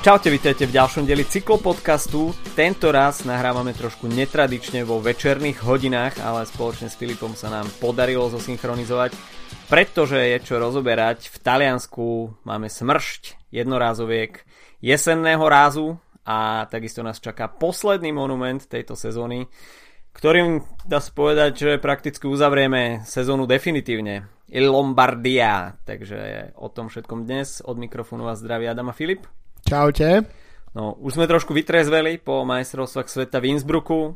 [0.00, 2.32] Čaute, vítajte v ďalšom dieli cyklopodcastu.
[2.56, 8.32] Tento raz nahrávame trošku netradične vo večerných hodinách, ale spoločne s Filipom sa nám podarilo
[8.32, 9.12] zosynchronizovať,
[9.68, 11.28] pretože je čo rozoberať.
[11.28, 14.40] V Taliansku máme smršť jednorázoviek
[14.80, 19.52] jesenného rázu a takisto nás čaká posledný monument tejto sezóny,
[20.16, 24.32] ktorým dá sa povedať, že prakticky uzavrieme sezónu definitívne.
[24.48, 25.76] Lombardia.
[25.84, 27.60] Takže o tom všetkom dnes.
[27.60, 29.28] Od mikrofónu vás zdraví Adam a Filip.
[29.66, 30.26] Čaute.
[30.70, 34.14] No, už sme trošku vytrezveli po majstrovstvách sveta v Innsbrucku.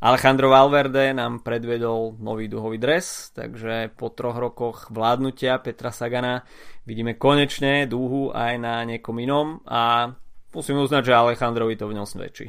[0.00, 6.40] Alejandro Valverde nám predvedol nový duhový dres, takže po troch rokoch vládnutia Petra Sagana
[6.88, 10.08] vidíme konečne dúhu aj na niekom inom a
[10.56, 12.48] musím uznať, že Alejandrovi to v ňom svedčí.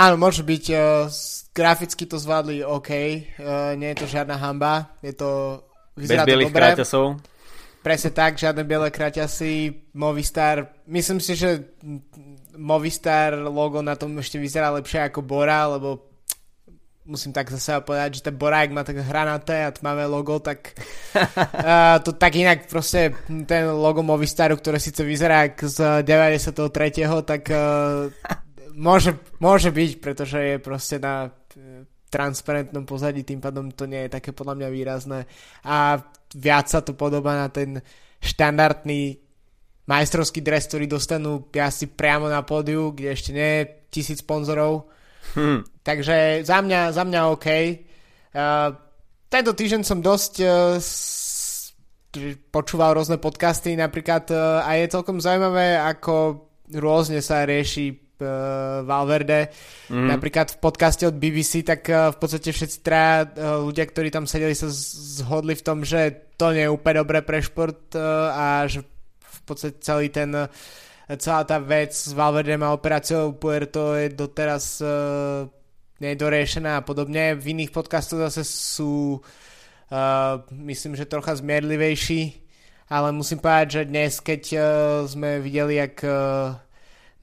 [0.00, 1.08] Áno, môže byť, uh,
[1.52, 5.60] graficky to zvládli OK, uh, nie je to žiadna hamba, je to,
[5.92, 7.20] vyzerá Bez bielých kráťasov.
[7.86, 11.70] Presne tak, žiadne biele kraťasy, Movistar, myslím si, že
[12.58, 16.02] Movistar logo na tom ešte vyzerá lepšie ako Bora, lebo
[17.06, 20.74] musím tak zase povedať, že ten Borák má tak hranaté a tmavé logo, tak
[21.14, 23.14] uh, to tak inak proste
[23.46, 26.50] ten logo Movistaru, ktoré síce vyzerá z 93.
[27.22, 28.10] tak uh,
[28.74, 31.30] môže, môže byť, pretože je proste na
[32.10, 35.20] transparentnom pozadí, tým pádom to nie je také podľa mňa výrazné
[35.62, 36.02] a
[36.34, 37.78] viac sa to podobá na ten
[38.18, 39.20] štandardný
[39.86, 44.90] majstrovský dres, ktorý dostanú asi priamo na pódiu, kde ešte nie je tisíc sponzorov.
[45.34, 45.62] Hmm.
[45.82, 47.46] Takže za mňa, za mňa OK.
[47.46, 48.74] Uh,
[49.30, 50.78] tento týždeň som dosť uh,
[52.50, 58.05] počúval rôzne podcasty napríklad uh, a je celkom zaujímavé, ako rôzne sa rieši
[58.86, 59.52] Valverde.
[59.92, 60.08] Mm.
[60.08, 64.24] Napríklad v podcaste od BBC, tak uh, v podstate všetci traja uh, ľudia, ktorí tam
[64.24, 68.84] sedeli, sa zhodli v tom, že to nie je úplne dobré pre šport a že
[69.24, 70.28] v podstate celý ten
[71.16, 74.84] celá tá vec s Valverde a operáciou Puerto je doteraz
[76.00, 77.36] nedoriešená a podobne.
[77.36, 82.36] V iných podcastoch zase sú uh, myslím, že trocha zmierlivejší,
[82.92, 84.60] ale musím povedať, že dnes, keď uh,
[85.08, 86.56] sme videli, jak uh,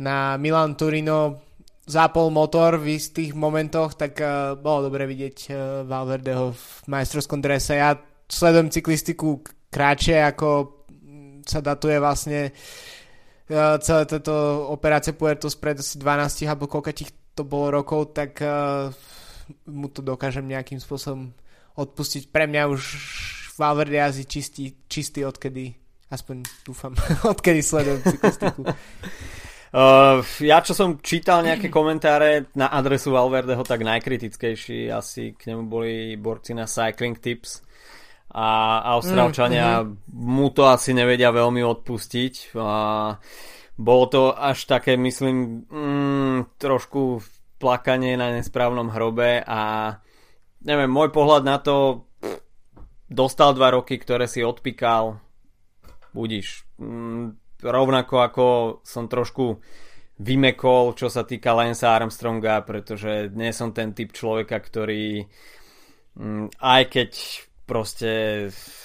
[0.04, 1.40] na Milan Turino
[1.88, 5.56] zápol motor v istých momentoch, tak uh, bolo dobre vidieť uh,
[5.88, 7.80] Valverdeho v majstrovskom drese.
[7.80, 7.96] Ja
[8.28, 10.80] sledujem cyklistiku kráčie, ako
[11.44, 16.92] sa datuje vlastne uh, celé táto operácie Puerto spred asi 12 alebo koľko
[17.34, 18.88] to bolo rokov, tak uh,
[19.68, 21.36] mu to dokážem nejakým spôsobom
[21.76, 22.30] odpustiť.
[22.30, 22.82] Pre mňa už
[23.60, 25.74] Valverde jazdí čistý, čistý odkedy,
[26.10, 26.94] aspoň dúfam,
[27.34, 28.64] odkedy sledujem cyklistiku.
[29.74, 35.64] Uh, ja čo som čítal nejaké komentáre na adresu Valverdeho, tak najkritickejší asi k nemu
[35.66, 37.66] boli borci na Cycling Tips
[38.34, 42.54] a Austrálčania mm, mu to asi nevedia veľmi odpustiť.
[42.62, 42.72] A
[43.74, 47.26] bolo to až také, myslím, mm, trošku
[47.58, 49.94] plakanie na nesprávnom hrobe a
[50.62, 52.06] neviem, môj pohľad na to
[53.10, 55.18] dostal dva roky, ktoré si odpíkal
[56.14, 56.64] budíš.
[56.78, 58.46] Mm, rovnako ako
[58.84, 59.64] som trošku
[60.20, 65.26] vymekol, čo sa týka Lance Armstronga, pretože nie som ten typ človeka, ktorý
[66.20, 67.12] mm, aj keď
[67.64, 68.12] proste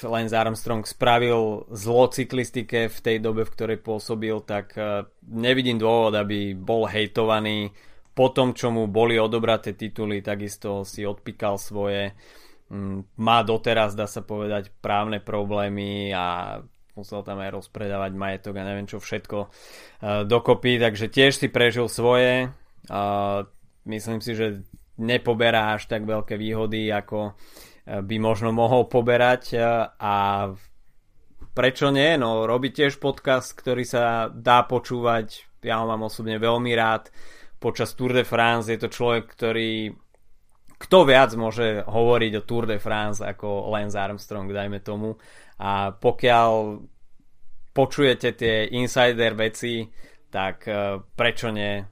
[0.07, 6.15] Lance Armstrong spravil zlo cyklistike v tej dobe, v ktorej pôsobil, tak e, nevidím dôvod,
[6.15, 7.75] aby bol hejtovaný.
[8.15, 12.15] Po tom, čo mu boli odobraté tituly, takisto si odpíkal svoje
[12.71, 16.59] mm, má doteraz, dá sa povedať, právne problémy a
[16.99, 21.87] musel tam aj rozpredávať majetok a neviem čo všetko uh, dokopy, takže tiež si prežil
[21.87, 22.51] svoje.
[23.87, 24.67] Myslím si, že
[24.99, 30.15] nepoberá až tak veľké výhody, ako uh, by možno mohol poberať uh, a
[31.55, 32.19] prečo nie?
[32.19, 37.11] No, robí tiež podcast, ktorý sa dá počúvať, ja ho mám osobne veľmi rád.
[37.59, 39.91] Počas Tour de France je to človek, ktorý
[40.79, 45.19] kto viac môže hovoriť o Tour de France ako Lance Armstrong, dajme tomu.
[45.59, 46.51] A pokiaľ
[47.75, 49.87] počujete tie insider veci,
[50.31, 51.83] tak uh, prečo nie?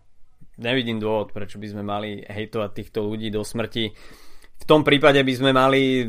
[0.57, 3.93] Nevidím dôvod, prečo by sme mali hejtovať týchto ľudí do smrti.
[4.57, 6.01] V tom prípade by sme mali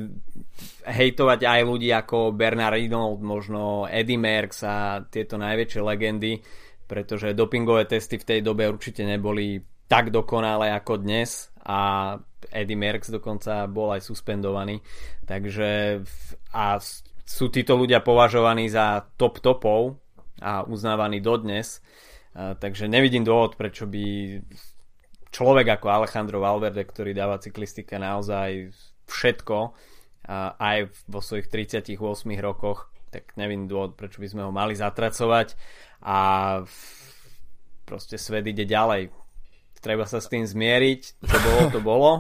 [0.88, 6.39] hejtovať aj ľudí ako Bernard Reynolds, možno Eddie Merckx a tieto najväčšie legendy,
[6.88, 9.60] pretože dopingové testy v tej dobe určite neboli
[9.92, 12.15] tak dokonalé ako dnes a
[12.48, 14.80] Eddie Merckx dokonca bol aj suspendovaný.
[15.27, 16.00] Takže
[16.56, 16.80] a
[17.27, 20.00] sú títo ľudia považovaní za top topov
[20.39, 21.83] a uznávaní dodnes.
[22.31, 24.39] Takže nevidím dôvod, prečo by
[25.27, 28.71] človek ako Alejandro Valverde, ktorý dáva cyklistike naozaj
[29.12, 29.75] všetko,
[30.56, 30.77] aj
[31.12, 32.00] vo svojich 38
[32.39, 35.59] rokoch, tak nevidím dôvod, prečo by sme ho mali zatracovať.
[36.07, 36.19] A
[37.83, 39.12] proste svet ide ďalej.
[39.83, 42.12] Treba sa s tým zmieriť, čo bolo, to bolo.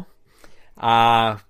[0.79, 0.95] A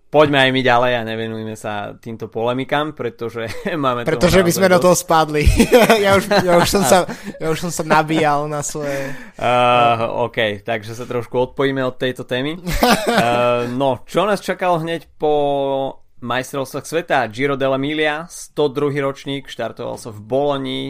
[0.08, 4.76] poďme aj my ďalej a nevenujme sa týmto polemikám, pretože máme Pretože by sme dosť.
[4.76, 5.44] do toho spadli.
[6.06, 7.04] ja, už, ja, už som sa,
[7.42, 9.12] ja už som sa nabíjal na svoje...
[9.36, 12.58] Uh, OK, takže sa trošku odpojíme od tejto témy.
[12.58, 15.34] Uh, no, čo nás čakalo hneď po
[16.24, 17.28] majstrovstvách sveta?
[17.30, 19.04] Giro dell'Emilia, 102.
[19.04, 20.84] ročník, štartoval sa v Boloni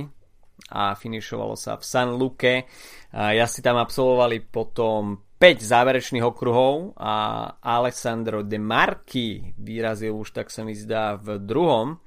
[0.71, 2.69] a finišovalo sa v San Luque.
[3.11, 10.34] Uh, ja si tam absolvovali potom 5 záverečných okruhov a Alessandro De Marchi vyrazil už
[10.34, 11.98] tak sa mi zdá v druhom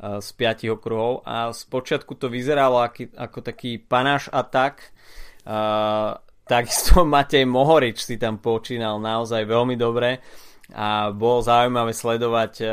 [0.00, 1.20] eh, z 5 okruhov.
[1.28, 4.96] A spočiatku to vyzeralo aký, ako taký panáš atak.
[5.40, 10.20] Uh, takisto Matej Mohorič si tam počínal naozaj veľmi dobre
[10.76, 12.70] a bolo zaujímavé sledovať uh,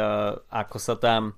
[0.51, 1.31] ako sa tam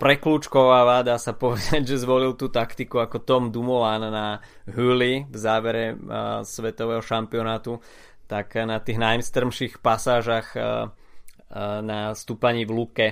[0.00, 5.92] preklúčkováva, dá sa povedať, že zvolil tú taktiku ako Tom Dumoulin na Huli v závere
[5.92, 7.76] uh, svetového šampionátu,
[8.24, 13.08] tak na tých najstrmších pasážach uh, uh, na stúpaní v Luke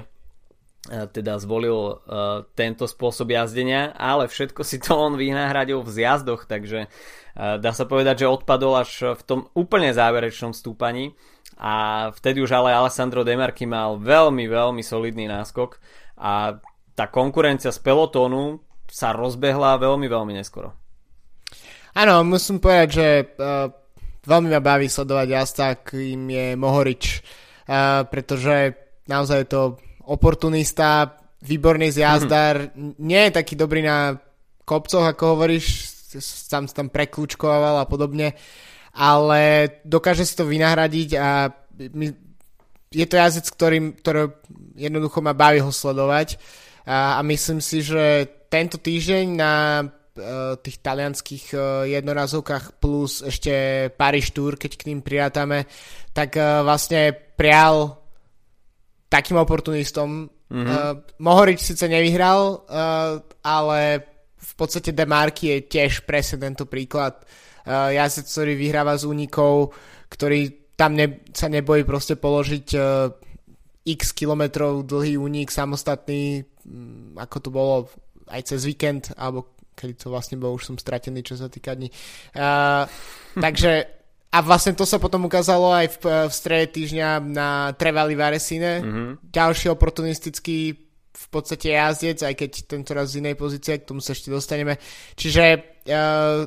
[0.89, 2.01] teda zvolil
[2.57, 6.89] tento spôsob jazdenia, ale všetko si to on vynahradil v zjazdoch, takže
[7.37, 11.13] dá sa povedať, že odpadol až v tom úplne záverečnom stúpaní.
[11.59, 15.77] A vtedy už ale Alessandro Demarky mal veľmi, veľmi solidný náskok
[16.17, 16.57] a
[16.99, 18.59] tá konkurencia z pelotónu
[18.91, 20.75] sa rozbehla veľmi, veľmi neskoro.
[21.95, 23.09] Áno, musím povedať, že
[23.39, 23.71] uh,
[24.27, 27.05] veľmi ma baví sledovať jazda, kým je Mohorič,
[27.71, 28.75] uh, pretože
[29.07, 29.63] naozaj je to
[30.11, 32.99] oportunista, výborný zjazdár, mm-hmm.
[32.99, 34.19] nie je taký dobrý na
[34.67, 38.35] kopcoch, ako hovoríš, sám sa tam preklúčkoval a podobne,
[38.99, 41.53] ale dokáže si to vynahradiť a
[41.95, 42.07] my,
[42.91, 44.35] je to jazdec, ktorý, ktorý
[44.75, 46.41] jednoducho ma baví ho sledovať
[46.89, 49.87] a, a myslím si, že tento týždeň na e,
[50.65, 51.57] tých talianských e,
[51.93, 55.69] jednorazovkách plus ešte Paris Tour, keď k ním prirátame,
[56.17, 57.93] tak e, vlastne prial
[59.13, 60.33] takým oportunistom.
[60.49, 61.21] Mm-hmm.
[61.21, 62.65] Mohorič síce nevyhral,
[63.45, 63.81] ale
[64.37, 67.21] v podstate Demarky je tiež presne tento príklad.
[67.69, 69.77] Jazdec, ktorý vyhráva z únikov,
[70.09, 72.69] ktorý tam ne, sa nebojí proste položiť
[73.85, 76.45] x kilometrov dlhý únik samostatný,
[77.17, 77.75] ako to bolo
[78.29, 81.89] aj cez víkend, alebo keď to vlastne bolo, už som stratený, čo sa týka dní.
[82.35, 82.85] Uh,
[83.45, 83.99] takže
[84.29, 88.85] a vlastne to sa potom ukázalo aj v, v strede týždňa na Trevali Varesine.
[88.85, 89.09] Mm-hmm.
[89.33, 90.77] Ďalší oportunistický
[91.19, 94.77] v podstate jazdec, aj keď tento raz z inej pozície, k tomu sa ešte dostaneme.
[95.17, 95.45] Čiže
[95.89, 96.45] uh,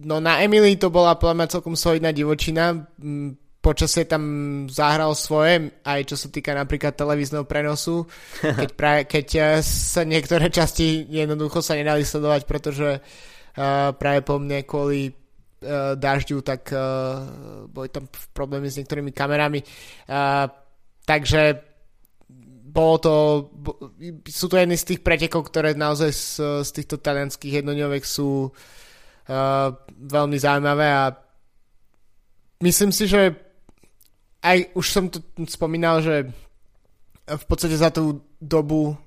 [0.00, 2.88] no na Emily to bola podľa celkom solidná divočina
[3.62, 4.22] počasie tam
[4.66, 8.10] zahral svoje, aj čo sa týka napríklad televízneho prenosu,
[8.58, 14.42] keď, pra, keď eh, sa niektoré časti jednoducho sa nedali sledovať, pretože uh, práve po
[14.42, 19.62] mne kvôli uh, dažďu, tak uh, boli tam problémy s niektorými kamerami.
[20.10, 20.50] Uh,
[21.06, 21.62] takže
[22.72, 23.14] bolo to,
[23.52, 23.70] bo,
[24.26, 26.26] sú to jedny z tých pretekov, ktoré naozaj z,
[26.66, 31.14] z týchto talianských jednodňovek sú uh, veľmi zaujímavé a
[32.64, 33.51] myslím si, že
[34.42, 36.28] aj už som to spomínal, že
[37.26, 38.98] v podstate za tú dobu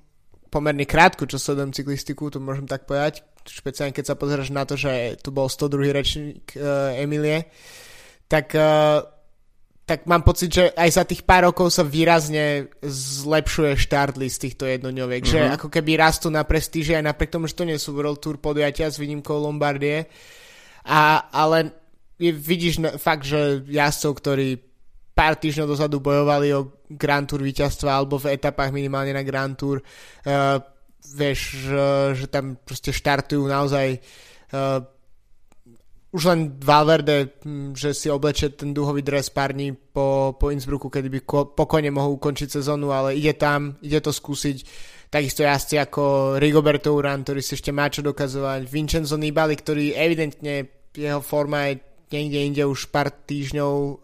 [0.48, 4.80] pomerne krátku, čo sledujem cyklistiku, to môžem tak povedať, špeciálne keď sa pozeráš na to,
[4.80, 5.92] že tu bol 102.
[5.92, 7.52] rečník uh, Emilie,
[8.32, 9.04] tak, uh,
[9.84, 13.76] tak mám pocit, že aj za tých pár rokov sa výrazne zlepšuje
[14.32, 15.44] z týchto jednodňoviek, mm-hmm.
[15.44, 15.54] že mhm.
[15.60, 18.88] ako keby rastú na prestíži aj napriek tomu, že to nie sú World Tour podujatia
[18.88, 20.08] s výnimkou Lombardie,
[20.88, 21.76] a, ale
[22.16, 24.48] je, vidíš na, fakt, že jazdcov, ktorí
[25.16, 29.80] pár týždňov dozadu bojovali o Grand Tour víťazstva alebo v etapách minimálne na Grand Tour.
[30.28, 30.60] Uh,
[31.16, 31.88] vieš, že,
[32.20, 34.04] že tam proste štartujú naozaj
[34.52, 34.84] uh,
[36.16, 40.88] už len Valverde, hm, že si oblečie ten duhový dres pár dní po, po Innsbrucku,
[40.88, 44.64] kedy by ko, pokojne mohol ukončiť sezónu, ale ide tam, ide to skúsiť.
[45.12, 50.88] Takisto jazdci ako Rigoberto Uran, ktorý si ešte má čo dokazovať, Vincenzo Nibali, ktorý evidentne
[50.96, 53.98] jeho forma je niekde inde už pár týždňov uh,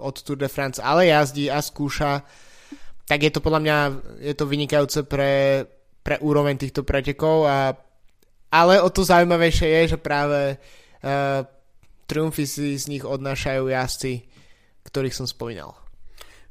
[0.00, 2.26] od Tour de France, ale jazdí a skúša,
[3.08, 3.76] tak je to podľa mňa
[4.20, 5.64] je to vynikajúce pre,
[6.04, 7.72] pre úroveň týchto pretekov a
[8.48, 11.44] ale o to zaujímavejšie je, že práve uh,
[12.08, 14.24] triumfy si z nich odnášajú jazdci,
[14.88, 15.76] ktorých som spomínal.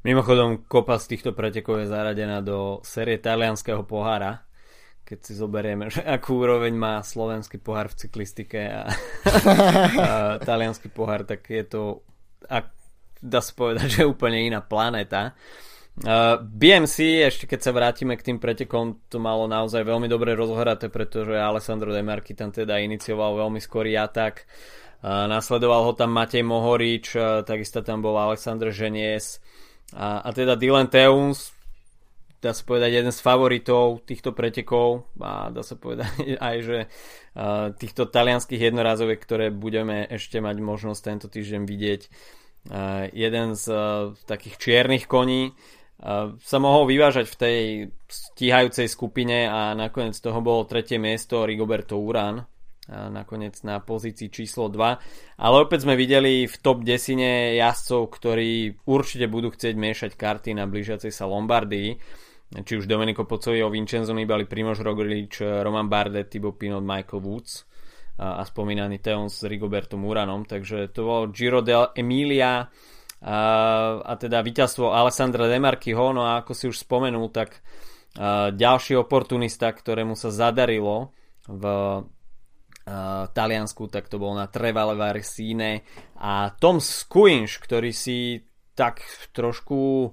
[0.06, 4.47] Mimochodom, kopa z týchto pretekov je zaradená do série talianského pohára,
[5.07, 8.91] keď si zoberieme, že akú úroveň má slovenský pohár v cyklistike a,
[10.03, 10.11] a
[10.43, 12.03] talianský pohár, tak je to,
[12.51, 12.67] ak,
[13.23, 15.31] dá sa povedať, že úplne iná planéta.
[15.97, 20.93] Uh, BMC, ešte keď sa vrátime k tým pretekom, to malo naozaj veľmi dobre rozhraté,
[20.93, 24.45] pretože Alessandro Demarky tam teda inicioval veľmi skorý atak.
[25.01, 29.41] Uh, nasledoval ho tam Matej Mohorič, uh, takisto tam bol Alexander Ženies
[29.95, 31.56] a, a teda Dylan Teuns,
[32.38, 36.12] dá sa povedať jeden z favoritov týchto pretekov a dá sa povedať
[36.48, 36.77] aj, že
[37.77, 42.01] týchto talianských jednorazoviek, ktoré budeme ešte mať možnosť tento týždeň vidieť.
[43.13, 43.65] Jeden z
[44.27, 45.56] takých čiernych koní,
[46.38, 47.60] sa mohol vyvážať v tej
[48.06, 52.46] stíhajúcej skupine a nakoniec toho bolo tretie miesto Rigoberto Uran
[52.88, 55.39] nakoniec na pozícii číslo 2.
[55.39, 60.65] Ale opäť sme videli v top desine jazdcov, ktorí určite budú chcieť miešať karty na
[60.65, 62.00] blížiacej sa Lombardii.
[62.48, 67.67] Či už Domenico Pocoyo, Vincenzo Nibali, Primož Roglič, Roman Bardet, Thibaut Pinot, Michael Woods
[68.17, 70.48] a spomínaný Teon s Rigobertom Uranom.
[70.48, 72.65] Takže to bolo Giro del Emilia
[73.22, 73.38] a,
[74.00, 77.62] a teda víťazstvo Alessandra Demarkyho, no a ako si už spomenul, tak
[78.58, 81.13] ďalší oportunista, ktorému sa zadarilo
[81.46, 81.63] v
[83.36, 85.84] Taliansku, tak to bol na Trevale Varsine
[86.15, 88.39] a Tom Skuinš, ktorý si
[88.77, 89.03] tak
[89.36, 90.12] trošku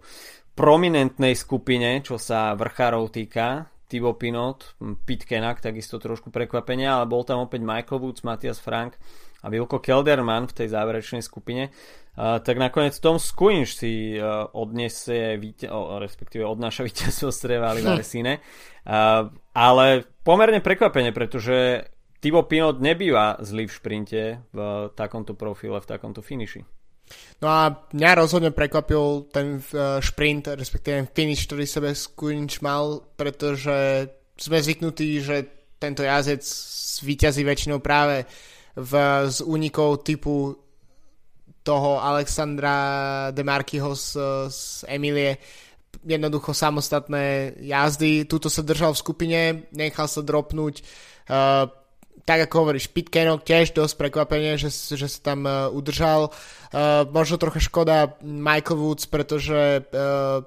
[0.58, 4.74] prominentnej skupine, čo sa vrchárov týka, Thibaut Pinot,
[5.06, 8.98] Pitkenak, takisto trošku prekvapenia, ale bol tam opäť Michael Woods, Matthias Frank
[9.44, 11.70] a Vilko Kelderman v tej záverečnej skupine.
[12.14, 17.82] Uh, tak nakoniec Tom Skuinš si uh, odniesie, víte, oh, respektíve odnáša víťazstvo z Trevali
[17.84, 18.02] hm.
[18.84, 19.86] Uh, ale
[20.26, 21.86] pomerne prekvapenie, pretože
[22.24, 24.58] Tibo Pinot nebýva zlý v šprinte v
[24.96, 26.64] takomto profile, v takomto finiši.
[27.44, 33.04] No a mňa rozhodne prekvapil ten uh, šprint, respektíve ten finish, ktorý sebe Skuinč mal,
[33.20, 34.08] pretože
[34.40, 36.40] sme zvyknutí, že tento jazdec
[37.04, 38.24] víťazí väčšinou práve
[38.72, 38.92] v,
[39.28, 40.56] z únikov typu
[41.60, 44.16] toho Alexandra Demarkyho z,
[44.48, 45.36] z Emilie
[46.00, 48.24] jednoducho samostatné jazdy.
[48.24, 49.40] Tuto sa držal v skupine,
[49.76, 50.80] nechal sa dropnúť.
[51.28, 51.68] Uh,
[52.24, 56.32] tak ako hovoríš, Pitkenok tiež dosť prekvapenie, že, že sa tam uh, udržal.
[56.72, 60.40] Uh, možno trocha škoda Michael Woods, pretože uh,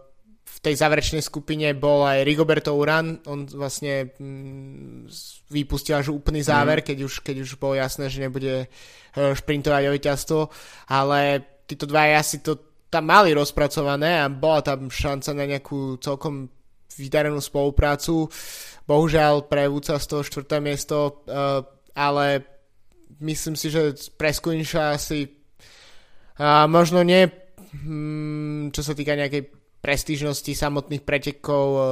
[0.47, 5.05] v tej záverečnej skupine bol aj Rigoberto Uran, on vlastne mm,
[5.53, 6.85] vypustil až úplný záver, mm.
[6.89, 10.39] keď, už, keď už bolo jasné, že nebude uh, šprintovať o víťazstvo,
[10.89, 12.57] ale títo dva asi to
[12.89, 16.49] tam mali rozpracované a bola tam šanca na nejakú celkom
[16.97, 18.25] vydarenú spoluprácu.
[18.87, 22.47] Bohužiaľ pre Vúca z toho štvrté miesto, uh, ale
[23.19, 25.27] myslím si, že pre Skuinša asi
[26.39, 31.83] uh, možno nie, hmm, čo sa týka nejakej prestížnosti samotných pretekov, eh,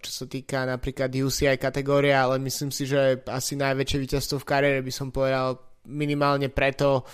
[0.00, 4.80] čo sa týka napríklad UCI kategórie, ale myslím si, že asi najväčšie víťazstvo v kariére
[4.80, 7.04] by som povedal minimálne preto,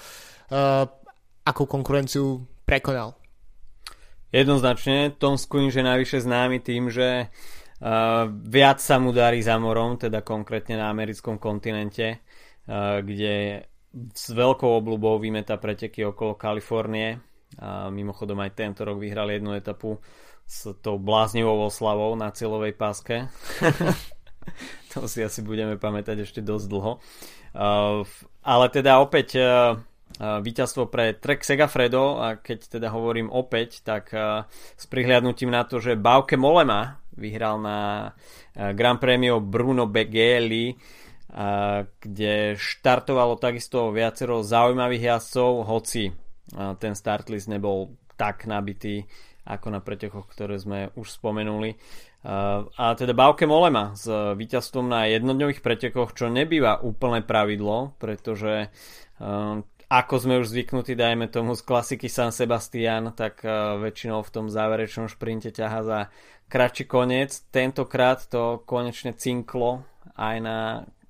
[0.52, 0.84] eh,
[1.42, 3.18] akú konkurenciu prekonal.
[4.32, 7.28] Jednoznačne, Tom Skuin je najvyššie známy tým, že
[8.46, 14.70] viac sa mu darí za morom, teda konkrétne na americkom kontinente, uh, kde s veľkou
[14.78, 17.18] obľubou vymeta preteky okolo Kalifornie
[17.60, 20.00] a mimochodom aj tento rok vyhral jednu etapu
[20.48, 23.28] s tou bláznivou oslavou na cieľovej páske.
[24.96, 26.92] to si asi budeme pamätať ešte dosť dlho.
[27.52, 28.06] Uh,
[28.46, 29.36] ale teda opäť
[30.20, 34.12] víťazstvo pre Trek Segafredo a keď teda hovorím opäť, tak
[34.52, 41.84] s prihliadnutím na to, že Bauke Molema vyhral na uh, Grand Premio Bruno Begeli, uh,
[42.00, 46.12] kde štartovalo takisto viacero zaujímavých jazdcov, hoci
[46.52, 49.08] ten start list nebol tak nabitý
[49.48, 51.72] ako na pretekoch, ktoré sme už spomenuli.
[52.76, 54.04] A teda Bauke Molema s
[54.36, 58.68] víťazstvom na jednodňových pretekoch, čo nebýva úplné pravidlo, pretože
[59.88, 63.40] ako sme už zvyknutí, dajme tomu z klasiky San Sebastian, tak
[63.80, 65.98] väčšinou v tom záverečnom šprinte ťaha za
[66.52, 67.48] kratší koniec.
[67.48, 69.88] Tentokrát to konečne cinklo
[70.20, 70.58] aj na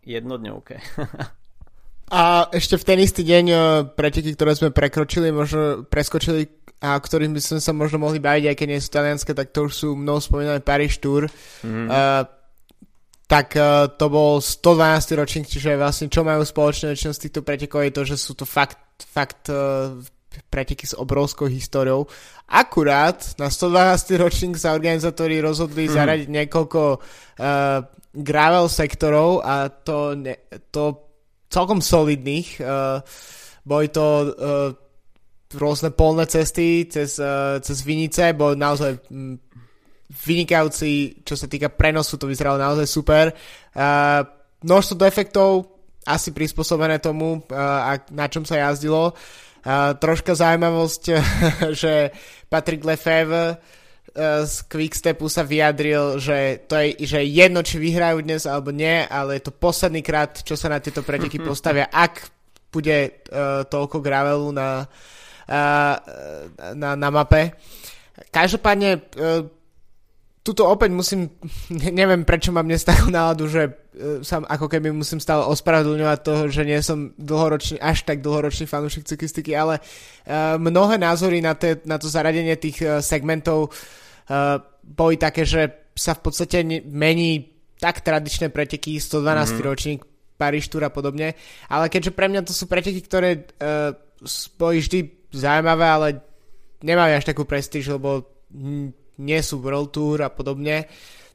[0.07, 0.79] jednodňovke.
[2.13, 3.59] A ešte v ten istý deň uh,
[3.89, 6.45] preteky, ktoré sme prekročili, možno preskočili
[6.85, 9.65] a ktorým by sme sa možno mohli baviť, aj keď nie sú talianské, tak to
[9.65, 11.25] už sú mnou spomínané Paris Tour.
[11.65, 11.89] Mm.
[11.89, 12.29] Uh,
[13.25, 15.17] tak uh, to bol 112.
[15.17, 18.45] ročník, čiže vlastne čo majú spoločné väčšinou z týchto pretekov je to, že sú to
[18.45, 18.77] fakt,
[19.09, 19.97] fakt uh,
[20.51, 22.07] preteky s obrovskou históriou.
[22.49, 24.21] Akurát na 112.
[24.21, 25.93] ročník sa organizátori rozhodli mm.
[25.93, 27.01] zaradiť niekoľko uh,
[28.13, 30.37] gravel sektorov a to, ne,
[30.69, 31.01] to
[31.49, 32.61] celkom solidných.
[32.61, 33.01] Uh,
[33.65, 34.29] boli to uh,
[35.57, 39.37] rôzne polné cesty cez, uh, cez Vinice, boli naozaj um,
[40.13, 43.33] vynikajúci, čo sa týka prenosu, to vyzeralo naozaj super.
[43.73, 44.21] Uh,
[44.61, 45.73] množstvo defektov,
[46.05, 49.13] asi prispôsobené tomu, uh, na čom sa jazdilo.
[49.13, 49.52] Uh,
[49.99, 51.03] troška zaujímavosť,
[51.81, 52.11] že
[52.51, 53.63] Patrick Lefebvre
[54.45, 59.41] z Quickstepu sa vyjadril, že to je že jedno, či vyhrajú dnes alebo nie, ale
[59.41, 62.29] je to posledný krát, čo sa na tieto preteky postavia, ak
[62.73, 65.95] bude uh, toľko gravelu na, uh,
[66.73, 67.57] na, na mape.
[68.33, 69.45] Každopádne uh,
[70.43, 71.31] tuto opäť musím,
[71.71, 76.43] neviem prečo mám dnes takú náladu, že uh, sa ako keby musím stále ospravedlňovať toho,
[76.51, 81.79] že nie som dlhoročný, až tak dlhoročný fanúšik cyklistiky, ale uh, mnohé názory na, te,
[81.87, 88.03] na to zaradenie tých uh, segmentov uh, boli také, že sa v podstate mení tak
[88.03, 89.63] tradičné preteky, 112 mm-hmm.
[89.63, 90.01] ročník,
[90.39, 91.39] Paríž Tour a podobne,
[91.71, 93.95] ale keďže pre mňa to sú preteky, ktoré uh,
[94.59, 96.09] boli vždy zaujímavé, ale
[96.83, 98.27] nemajú až takú prestíž, lebo
[99.21, 100.89] nie sú World Tour a podobne,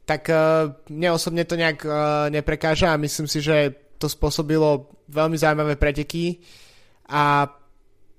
[0.08, 5.36] tak uh, mne osobne to nejak uh, neprekáža a myslím si, že to spôsobilo veľmi
[5.36, 6.40] zaujímavé preteky
[7.12, 7.50] a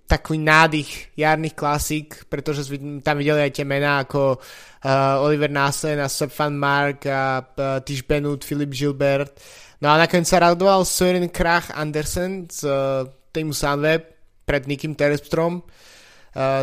[0.09, 2.65] takový nádych jarných klasík, pretože
[3.05, 8.05] tam videli aj tie mená ako uh, Oliver Nassen a van Mark a uh, Tish
[8.09, 9.37] Benut, Philip Gilbert.
[9.85, 14.03] No a nakoniec sa radoval Søren Krach Andersen z uh, týmu Sunweb
[14.49, 15.61] pred Nikim Terpstrom.
[15.61, 15.98] Uh,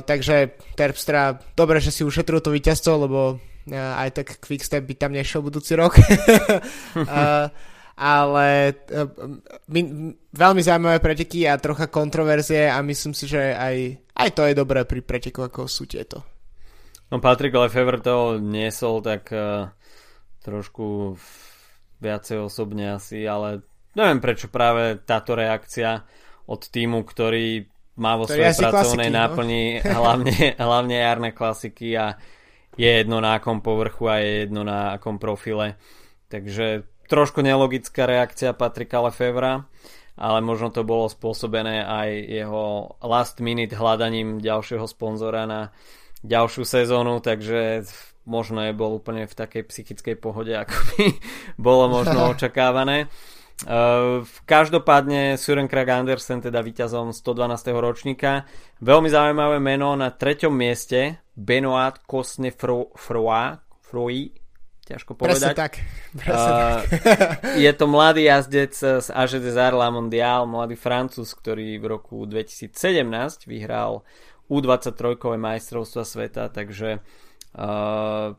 [0.06, 5.12] takže Terpstra, dobre, že si ušetril to víťazstvo, lebo uh, aj tak Quickstep by tam
[5.12, 6.00] nešiel budúci rok.
[6.00, 7.50] uh,
[7.96, 8.48] ale
[8.92, 9.08] uh,
[9.68, 9.82] my,
[10.32, 13.76] veľmi zaujímavé preteky a trocha kontroverzie a myslím si, že aj,
[14.16, 16.24] aj to je dobré pri preteku, ako sú tieto.
[17.12, 19.70] No Patrick Lefevre to niesol tak uh,
[20.42, 21.18] trošku
[22.00, 23.66] viacej osobne asi, ale
[23.98, 26.04] neviem prečo práve táto reakcia
[26.46, 29.20] od týmu, ktorý má vo svojej pracovnej klasiky, no?
[29.20, 29.92] náplni no?
[30.00, 32.20] hlavne, hlavne jarné klasiky a
[32.76, 35.80] je jedno na akom povrchu a je jedno na akom profile.
[36.28, 39.64] Takže trošku nelogická reakcia Patrika Lefevra,
[40.20, 45.72] ale možno to bolo spôsobené aj jeho last minute hľadaním ďalšieho sponzora na
[46.26, 47.86] ďalšiu sezónu, takže
[48.26, 51.06] možno je bol úplne v takej psychickej pohode, ako by
[51.70, 53.08] bolo možno očakávané.
[53.64, 57.72] Uh, každopádne Søren Krag Andersen teda víťazom 112.
[57.80, 58.44] ročníka.
[58.84, 64.36] Veľmi zaujímavé meno na treťom mieste Benoit Cosne Froi
[64.86, 65.56] ťažko povedať.
[65.56, 65.74] Presne tak.
[66.14, 67.58] Presne uh, tak.
[67.66, 72.76] je to mladý jazdec z AGD Zarla Mondial, mladý Francúz, ktorý v roku 2017
[73.50, 74.06] vyhral
[74.46, 77.02] U23 majstrovstva sveta, takže
[77.58, 78.38] uh,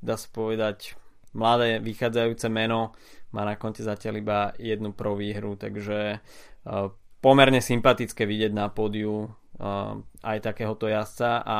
[0.00, 0.96] dá sa povedať
[1.36, 2.96] mladé vychádzajúce meno
[3.32, 6.88] má na konte zatiaľ iba jednu pro výhru, takže uh,
[7.20, 11.58] pomerne sympatické vidieť na pódiu uh, aj takéhoto jazdca a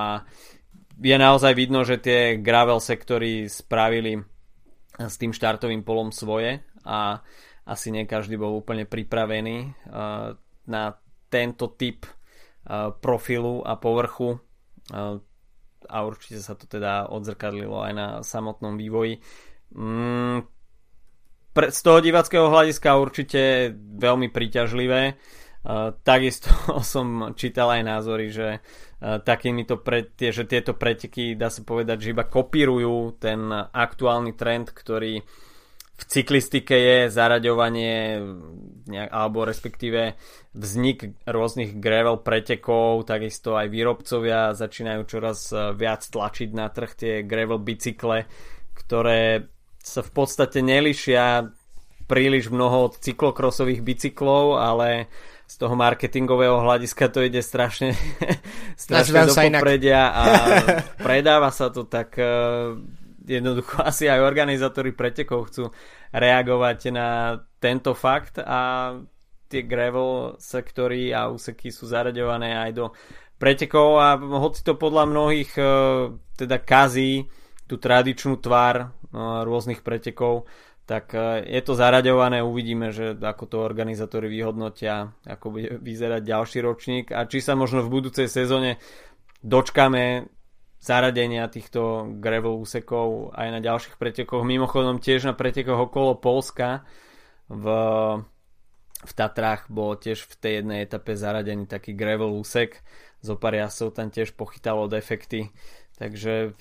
[0.99, 4.19] je naozaj vidno, že tie gravel sektory spravili
[4.99, 7.23] s tým štartovým polom svoje a
[7.69, 9.87] asi nie každý bol úplne pripravený
[10.67, 10.85] na
[11.31, 12.03] tento typ
[12.99, 14.43] profilu a povrchu
[15.89, 19.23] a určite sa to teda odzrkadlilo aj na samotnom vývoji.
[21.59, 25.19] Pre, z toho divackého hľadiska určite veľmi príťažlivé.
[25.67, 26.55] Uh, takisto
[26.95, 31.99] som čítal aj názory, že uh, takýmito pre, tie, že tieto preteky dá sa povedať,
[31.99, 35.19] že iba kopírujú ten aktuálny trend, ktorý
[35.99, 38.23] v cyklistike je zaraďovanie
[38.87, 40.15] nejak, alebo respektíve
[40.55, 47.13] vznik rôznych gravel pretekov, takisto aj výrobcovia začínajú čoraz uh, viac tlačiť na trh tie
[47.27, 48.31] gravel bicykle,
[48.79, 49.58] ktoré
[49.89, 51.49] sa v podstate nelišia
[52.09, 55.09] príliš mnoho od cyklokrosových bicyklov, ale
[55.49, 57.97] z toho marketingového hľadiska to ide strašne,
[58.77, 60.25] strašne do popredia a
[61.09, 62.77] predáva sa to tak uh,
[63.25, 65.73] jednoducho asi aj organizátori pretekov chcú
[66.13, 68.93] reagovať na tento fakt a
[69.49, 72.87] tie gravel sektory a úseky sú zaraďované aj do
[73.41, 77.25] pretekov a hoci to podľa mnohých uh, teda kazí
[77.69, 80.45] tú tradičnú tvár rôznych pretekov,
[80.89, 86.59] tak e, je to zaraďované, uvidíme, že ako to organizátori vyhodnotia, ako bude vyzerať ďalší
[86.65, 88.81] ročník a či sa možno v budúcej sezóne
[89.45, 90.33] dočkame
[90.79, 94.47] zaradenia týchto gravel úsekov aj na ďalších pretekoch.
[94.47, 96.87] Mimochodom tiež na pretekoch okolo Polska
[97.51, 97.65] v,
[99.05, 102.81] v Tatrách bol tiež v tej jednej etape zaradený taký gravel úsek.
[103.19, 105.51] Zopár jasov tam tiež pochytalo defekty.
[105.99, 106.55] Takže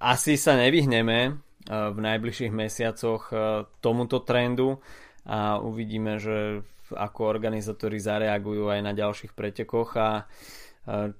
[0.00, 1.36] asi sa nevyhneme
[1.68, 3.36] v najbližších mesiacoch e,
[3.84, 4.80] tomuto trendu
[5.28, 10.24] a uvidíme, že ako organizátori zareagujú aj na ďalších pretekoch a e,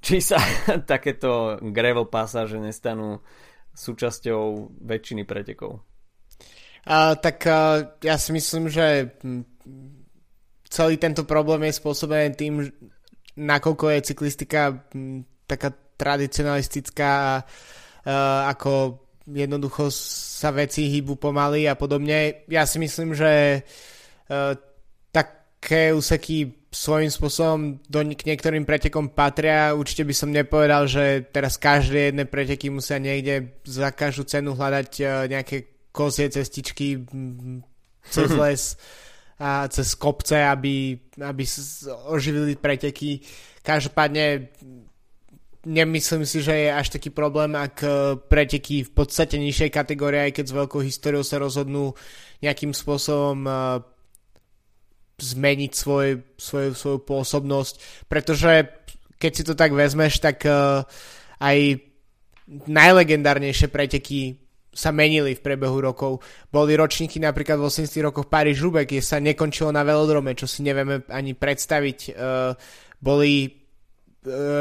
[0.01, 0.41] či sa
[0.93, 3.21] takéto gravel pasáže nestanú
[3.77, 5.85] súčasťou väčšiny pretekov.
[6.89, 9.13] A, tak a, ja si myslím, že
[10.73, 12.55] celý tento problém je spôsobený tým,
[13.37, 14.89] nakoľko je cyklistika
[15.45, 17.45] taká tradicionalistická
[18.49, 18.97] ako
[19.33, 22.45] jednoducho sa veci hýbu pomaly a podobne.
[22.49, 24.57] Ja si myslím, že uh,
[25.13, 29.75] také úseky svojím spôsobom do, k niektorým pretekom patria.
[29.75, 34.91] Určite by som nepovedal, že teraz každé jedné preteky musia niekde za každú cenu hľadať
[35.03, 37.03] uh, nejaké kozie cestičky
[38.07, 38.79] cez les
[39.41, 41.45] a cez kopce, aby, aby
[42.13, 43.25] oživili preteky.
[43.65, 44.53] Každopádne
[45.67, 50.41] nemyslím si, že je až taký problém, ak e, preteky v podstate nižšej kategórie, aj
[50.41, 51.93] keď s veľkou históriou sa rozhodnú
[52.41, 53.53] nejakým spôsobom e,
[55.21, 56.09] zmeniť svoj,
[56.41, 57.75] svoj, svoju pôsobnosť,
[58.09, 58.73] pretože
[59.21, 60.81] keď si to tak vezmeš, tak uh,
[61.45, 61.77] aj
[62.49, 64.41] najlegendárnejšie preteky
[64.73, 66.25] sa menili v priebehu rokov.
[66.49, 70.65] Boli ročníky napríklad v 80 rokoch Paríž Rubek, kde sa nekončilo na velodrome, čo si
[70.65, 72.17] nevieme ani predstaviť.
[72.97, 73.60] Boli E,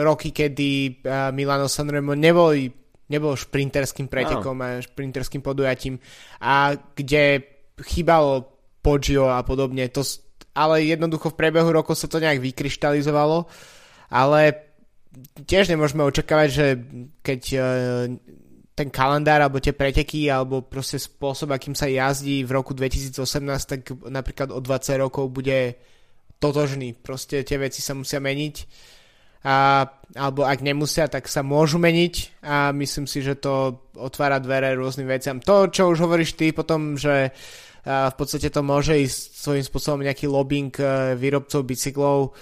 [0.04, 0.92] roky, kedy e,
[1.36, 2.72] Milano Sanremo neboli,
[3.12, 6.00] nebol šprinterským pretekom a šprinterským podujatím
[6.40, 7.44] a kde
[7.84, 9.92] chýbalo Poggio a podobne.
[9.92, 10.00] To,
[10.56, 13.44] ale jednoducho v priebehu rokov sa to nejak vykryštalizovalo,
[14.16, 14.42] ale
[15.44, 16.66] tiež nemôžeme očakávať, že
[17.20, 17.64] keď uh,
[18.80, 23.20] ten kalendár alebo tie preteky alebo proste spôsob, akým sa jazdí v roku 2018,
[23.68, 25.76] tak napríklad o 20 rokov bude
[26.40, 26.96] totožný.
[26.96, 28.56] Proste tie veci sa musia meniť
[29.44, 34.76] a, alebo ak nemusia, tak sa môžu meniť a myslím si, že to otvára dvere
[34.76, 35.40] rôznym veciam.
[35.40, 37.32] To, čo už hovoríš ty potom, že
[37.90, 42.36] a v podstate to môže ísť svojím spôsobom nejaký lobbying e, výrobcov bicyklov,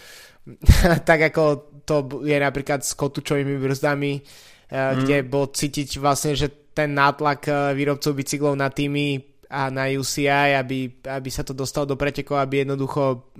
[1.07, 1.43] tak ako
[1.85, 4.93] to je napríklad s kotúčovými brzdami, mm.
[4.97, 10.59] kde bol cítiť vlastne, že ten nátlak e, výrobcov bicyklov na týmy a na UCI,
[10.59, 13.31] aby, aby sa to dostalo do pretekov, aby jednoducho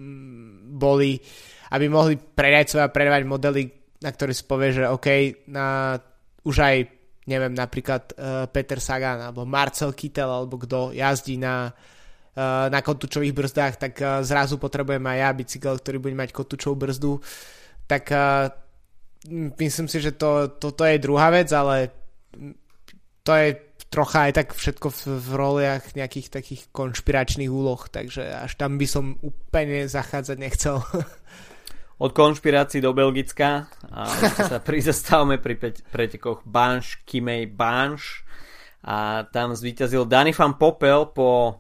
[0.72, 3.64] boli uh, aby mohli predať a predávať modely,
[4.04, 5.08] na ktoré si povie, že OK,
[5.50, 5.98] na,
[6.46, 6.76] už aj
[7.28, 13.36] neviem, napríklad uh, Peter Sagan alebo Marcel Kittel alebo kto jazdí na, uh, na kotúčových
[13.36, 17.20] brzdách, tak uh, zrazu potrebujem aj ja bicykel, ktorý bude mať kotúčovú brzdu.
[17.84, 18.48] Tak uh,
[19.60, 21.92] myslím si, že to, to, to je druhá vec, ale
[23.28, 23.60] to je
[23.92, 28.88] trocha aj tak všetko v, v roliach nejakých takých konšpiračných úloh, takže až tam by
[28.88, 30.80] som úplne zachádzať nechcel.
[31.98, 34.06] od konšpirácií do Belgicka a
[34.50, 35.58] sa prizastávame pri
[35.90, 38.22] pretekoch Banš, Kimej, Banš
[38.86, 41.58] a tam zvíťazil Danny van Popel po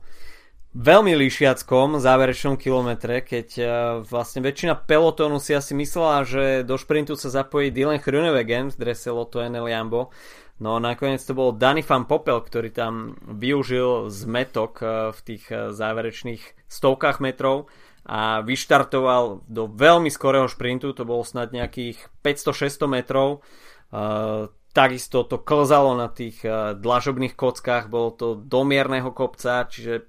[0.78, 3.68] veľmi líšiackom záverečnom kilometre, keď uh,
[4.06, 9.10] vlastne väčšina pelotónu si asi myslela, že do šprintu sa zapojí Dylan Hrunewegen v drese
[9.10, 10.14] Lotto NL Jambo.
[10.62, 15.74] No nakoniec to bol Danny van Popel, ktorý tam využil zmetok uh, v tých uh,
[15.74, 17.66] záverečných stovkách metrov
[18.08, 23.44] a vyštartoval do veľmi skorého šprintu, to bolo snad nejakých 500-600 metrov.
[23.92, 30.08] Uh, takisto to klzalo na tých uh, dlažobných kockách, bolo to domierneho kopca, čiže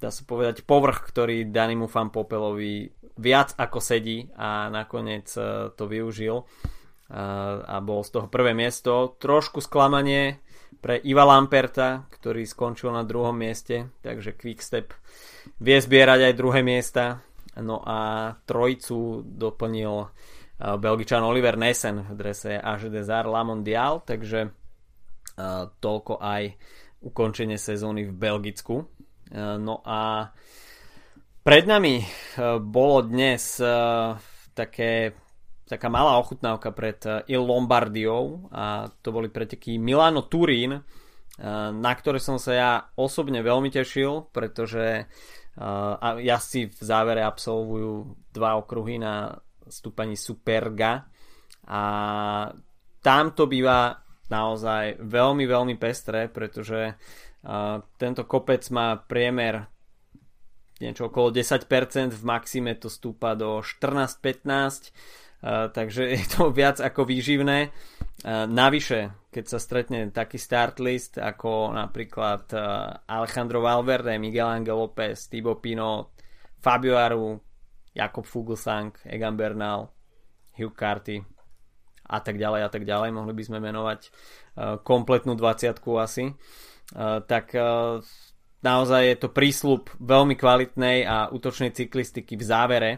[0.00, 2.88] dá sa povedať povrch, ktorý Danimu Fan Popelovi
[3.20, 6.48] viac ako sedí a nakoniec uh, to využil
[7.10, 9.18] a bol z toho prvé miesto.
[9.18, 10.38] Trošku sklamanie
[10.80, 14.96] pre Iva Lamperta, ktorý skončil na druhom mieste, takže Quickstep
[15.60, 17.20] vie zbierať aj druhé miesta.
[17.60, 20.08] No a trojicu doplnil uh,
[20.80, 26.56] Belgičan Oliver Nessen v drese AG Desar La Mondial, takže uh, toľko aj
[27.04, 28.76] ukončenie sezóny v Belgicku.
[28.80, 30.32] Uh, no a
[31.40, 32.04] pred nami
[32.60, 33.56] bolo dnes
[34.52, 35.16] také
[35.70, 36.98] taká malá ochutnávka pred
[37.30, 40.82] Il Lombardiou a to boli preteky Milano Turín,
[41.70, 45.06] na ktoré som sa ja osobne veľmi tešil, pretože
[45.60, 49.34] a jazdci v závere absolvujú dva okruhy na
[49.70, 51.06] stúpaní Superga
[51.66, 51.82] a
[53.00, 56.98] tam to býva naozaj veľmi, veľmi pestré, pretože
[57.98, 59.66] tento kopec má priemer
[60.80, 64.94] niečo okolo 10%, v maxime to stúpa do 14-15,
[65.44, 67.72] takže je to viac ako výživné.
[68.48, 72.52] Navyše, keď sa stretne taký start list ako napríklad
[73.08, 76.12] Alejandro Valverde, Miguel Angel López, Thibaut Pino,
[76.60, 77.40] Fabio Aru,
[77.96, 79.88] Jakob Fuglsang, Egan Bernal,
[80.60, 81.24] Hugh Carty
[82.10, 84.00] a tak ďalej a tak ďalej, mohli by sme menovať
[84.84, 86.34] kompletnú 20 asi,
[87.24, 87.54] tak
[88.60, 92.90] naozaj je to prísľub veľmi kvalitnej a útočnej cyklistiky v závere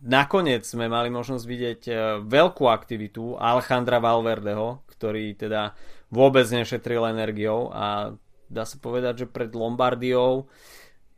[0.00, 1.92] Nakoniec sme mali možnosť vidieť e,
[2.24, 5.76] veľkú aktivitu Alejandra Valverdeho, ktorý teda
[6.08, 8.16] vôbec nešetril energiou a
[8.48, 10.48] dá sa povedať, že pred Lombardiou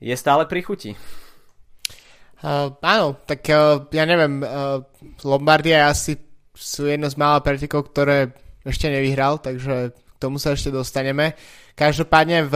[0.02, 0.92] je stále pri chuti.
[2.42, 4.82] Uh, áno, tak uh, ja neviem, uh,
[5.22, 6.18] Lombardia asi
[6.50, 8.34] sú jedno z mála pretekov, ktoré
[8.66, 11.38] ešte nevyhral, takže k tomu sa ešte dostaneme.
[11.78, 12.54] Každopádne v,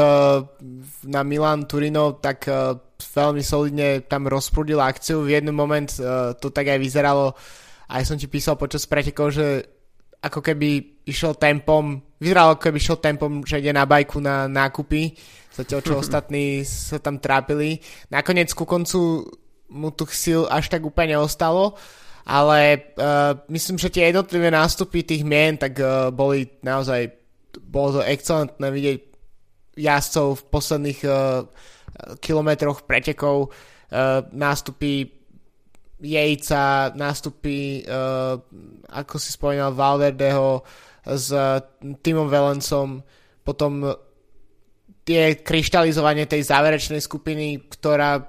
[1.06, 5.24] na Milan Turino tak uh, veľmi solidne tam rozprúdil akciu.
[5.24, 7.36] V jednom moment uh, to tak aj vyzeralo,
[7.92, 9.64] aj som ti písal počas pretekov, že
[10.20, 15.14] ako keby išiel tempom, vyzeralo ako keby išiel tempom, že ide na bajku na nákupy,
[15.54, 17.78] zatiaľ čo ostatní sa tam trápili.
[18.10, 19.28] Nakoniec ku koncu
[19.70, 21.76] mu tu síl až tak úplne ostalo,
[22.26, 27.14] ale uh, myslím, že tie jednotlivé nástupy tých mien tak uh, boli naozaj
[27.62, 28.98] bolo to excelentné vidieť
[29.76, 31.46] jazdcov v posledných uh,
[32.20, 35.12] kilometroch pretekov, uh, nástupy
[35.96, 38.36] Jejca, nástupy, uh,
[38.92, 40.60] ako si spomínal, Valverdeho
[41.08, 41.32] s
[42.04, 43.00] Timom Velencom,
[43.40, 43.88] potom
[45.06, 48.20] tie kryštalizovanie tej záverečnej skupiny, ktorá,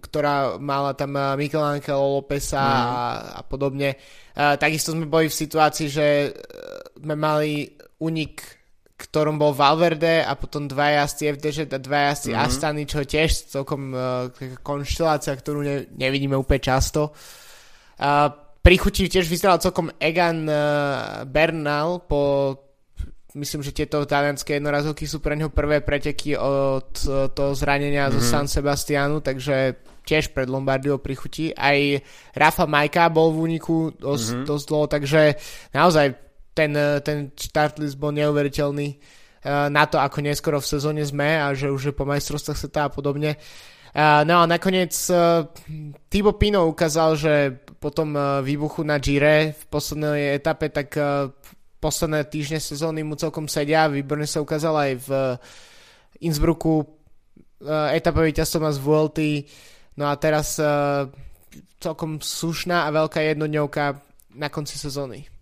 [0.00, 2.72] ktorá mala tam Mikel Angelo Lopesa mm.
[2.72, 3.04] a,
[3.36, 3.98] a podobne.
[4.32, 6.32] Uh, takisto sme boli v situácii, že
[6.96, 8.34] sme mali unik,
[8.98, 12.44] ktorom bol Valverde a potom dva jazdci FDŽ a dva jazdci mm-hmm.
[12.50, 14.26] Astany, čo tiež celkom uh,
[14.66, 17.14] konštelácia, ktorú ne, nevidíme úplne často.
[17.94, 18.26] Uh,
[18.58, 22.52] pri chuti tiež vyzeral celkom Egan uh, Bernal po
[23.38, 28.18] myslím, že tieto talianské jednorazovky sú pre neho prvé preteky od uh, toho zranenia mm-hmm.
[28.18, 28.28] zo mhm.
[28.28, 31.46] San Sebastianu, takže tiež pred Lombardiou pri chuti.
[31.54, 31.78] Aj
[32.34, 34.46] Rafa Majka bol v úniku dosť, mm-hmm.
[34.48, 35.22] dosť dlho, takže
[35.70, 36.27] naozaj
[36.58, 41.38] ten, eh, ten start list bol neuveriteľný uh, na to, ako neskoro v sezóne sme
[41.38, 43.38] a že už je po majstrovstvách sveta a podobne.
[43.94, 44.90] Uh, no a nakoniec
[46.10, 47.34] Thibaut Pino ukázal, že
[47.78, 50.98] po tom výbuchu na Gire v poslednej etape, tak
[51.78, 53.86] posledné týždne sezóny mu celkom sedia.
[53.86, 55.08] Výborne sa ukázal aj v
[56.26, 59.18] Innsbrucku uh, etapový víťazstvo z VLT.
[59.94, 60.58] No a teraz
[61.78, 63.84] celkom slušná a veľká jednodňovka
[64.34, 65.37] na konci sezóny.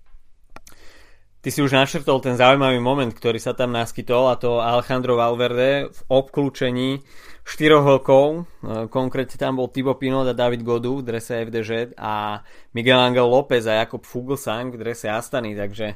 [1.47, 5.95] Ty si už našrtol ten zaujímavý moment, ktorý sa tam naskytol a to Alejandro Valverde
[5.95, 7.07] v obklúčení
[7.47, 12.43] štyroch vlkov, e, konkrétne tam bol Thibaut Pinot a David Godu v drese FDŽ a
[12.75, 15.95] Miguel Angel López a Jakob Fuglsang v drese Astany, takže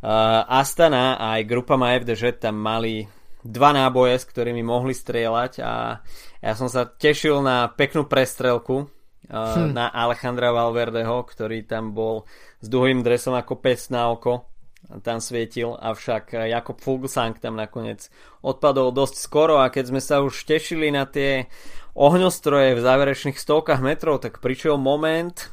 [0.00, 3.04] uh, Astana a aj grupa ma FDŽ tam mali
[3.44, 6.00] dva náboje, s ktorými mohli strieľať a
[6.40, 9.76] ja som sa tešil na peknú prestrelku uh, hm.
[9.76, 12.24] na Alejandra Valverdeho, ktorý tam bol
[12.64, 14.55] s dlhým dresom ako pes na oko
[15.02, 18.06] tam svietil, avšak Jakob Fuglsang tam nakoniec
[18.42, 21.50] odpadol dosť skoro a keď sme sa už tešili na tie
[21.96, 25.50] ohňostroje v záverečných stovkách metrov, tak prišiel moment,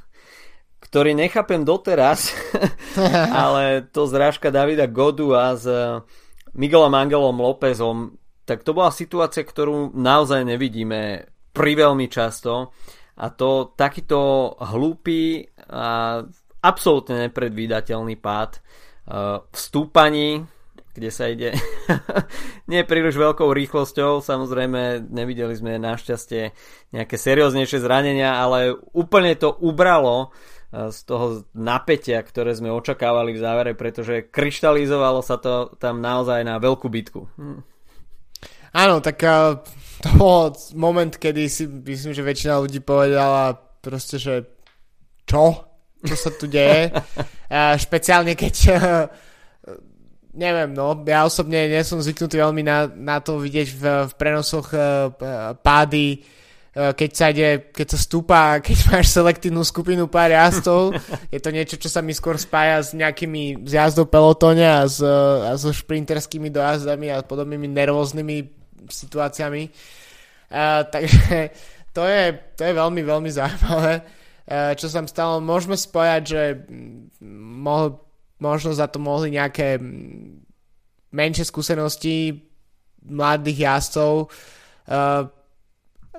[0.83, 2.35] ktorý nechápem doteraz,
[3.41, 5.65] ale to zrážka Davida Godu a s
[6.53, 12.75] Miguelom Angelom Lópezom, tak to bola situácia, ktorú naozaj nevidíme priveľmi často
[13.17, 16.19] a to takýto hlúpy a
[16.59, 18.59] absolútne nepredvídateľný pád
[19.07, 20.47] v stúpaní,
[20.93, 21.57] kde sa ide
[22.71, 26.53] nie príliš veľkou rýchlosťou, samozrejme nevideli sme našťastie
[26.93, 30.31] nejaké serióznejšie zranenia, ale úplne to ubralo
[30.73, 36.57] z toho napätia, ktoré sme očakávali v závere, pretože kryštalizovalo sa to tam naozaj na
[36.57, 37.29] veľkú bitku.
[37.37, 37.61] Hm.
[38.73, 39.21] Áno, tak
[40.01, 43.53] to bol moment, kedy si myslím, že väčšina ľudí povedala
[43.85, 44.49] proste, že
[45.29, 45.72] čo?
[46.03, 46.91] Čo sa tu deje.
[47.47, 48.55] A špeciálne keď
[50.33, 54.73] neviem, no, ja osobne nie som zvyknutý veľmi na, na to vidieť v, v prenosoch
[54.73, 55.13] uh,
[55.61, 56.25] pády,
[56.73, 60.97] uh, keď sa ide, keď sa stúpa, keď máš selektívnu skupinu pár jazdov,
[61.29, 65.53] je to niečo, čo sa mi skôr spája s nejakými zjazdou pelotóne a, s, a
[65.53, 68.49] so šprinterskými dojazdami a podobnými nervóznymi
[68.89, 69.69] situáciami.
[70.49, 71.53] Uh, takže
[71.95, 72.23] to je,
[72.57, 74.22] to je veľmi, veľmi zaujímavé.
[74.43, 75.39] Eh, čo sa tam stalo.
[75.39, 76.43] Môžeme spojať, že
[77.23, 78.03] mohol,
[78.43, 79.79] možno za to mohli nejaké
[81.15, 82.43] menšie skúsenosti
[83.03, 84.31] mladých jazdcov,
[84.87, 85.27] uh,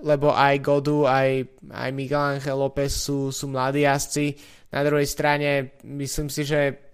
[0.04, 1.28] lebo aj Godu, aj,
[1.72, 4.36] aj Miguel Angel López sú, sú mladí jazdci.
[4.70, 6.92] Na druhej strane myslím si, že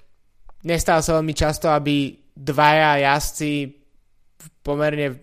[0.65, 3.69] nestáva sa veľmi často, aby dvaja jazdci
[4.63, 5.19] pomerne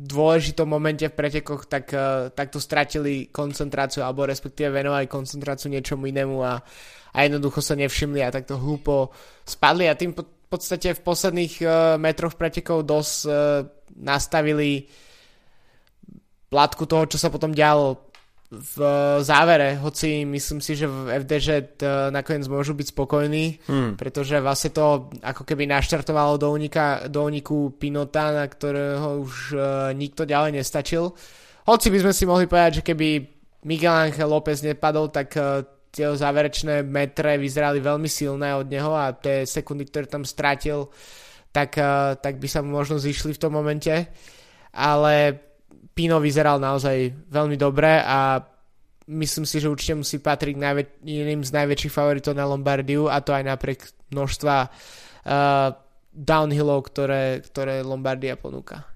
[0.00, 6.08] dôležitom momente v pretekoch tak, uh, tak to stratili koncentráciu alebo respektíve venovali koncentráciu niečomu
[6.08, 6.64] inému a,
[7.12, 9.12] a jednoducho sa nevšimli a takto hlúpo
[9.44, 9.92] spadli.
[9.92, 13.32] A tým v podstate v posledných uh, metroch pretekov dosť uh,
[14.00, 14.88] nastavili
[16.50, 18.09] platku toho, čo sa potom dialo
[18.50, 18.76] v
[19.22, 21.78] závere, hoci myslím si, že v FDŽ
[22.10, 23.94] nakoniec môžu byť spokojní, hmm.
[23.94, 29.62] pretože vlastne to ako keby naštartovalo do, unika, do uniku Pinota, na ktorého už uh,
[29.94, 31.14] nikto ďalej nestačil.
[31.62, 33.06] Hoci by sme si mohli povedať, že keby
[33.70, 35.62] Miguel Angel López nepadol, tak uh,
[35.94, 40.90] tie záverečné metre vyzerali veľmi silné od neho a tie sekundy, ktoré tam strátil,
[41.50, 41.74] tak,
[42.22, 43.90] tak by sa mu možno zišli v tom momente.
[44.70, 45.34] Ale
[46.00, 48.40] Pino vyzeral naozaj veľmi dobre a
[49.04, 53.36] myslím si, že určite musí patriť najvä- jedným z najväčších favoritov na Lombardiu a to
[53.36, 55.76] aj napriek množstva uh,
[56.08, 58.88] downhillov, ktoré, ktoré Lombardia ponúka.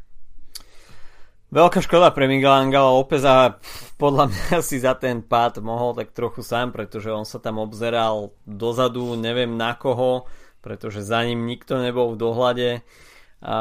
[1.52, 3.60] Veľká škoda pre Miguel Angela López a
[4.00, 8.32] podľa mňa si za ten pád mohol tak trochu sám, pretože on sa tam obzeral
[8.48, 10.24] dozadu, neviem na koho,
[10.64, 12.70] pretože za ním nikto nebol v dohľade.
[13.44, 13.56] A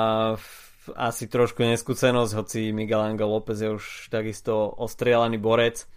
[0.96, 5.88] asi trošku neskúsenosť, hoci Miguel Angel López je už takisto ostrielaný borec.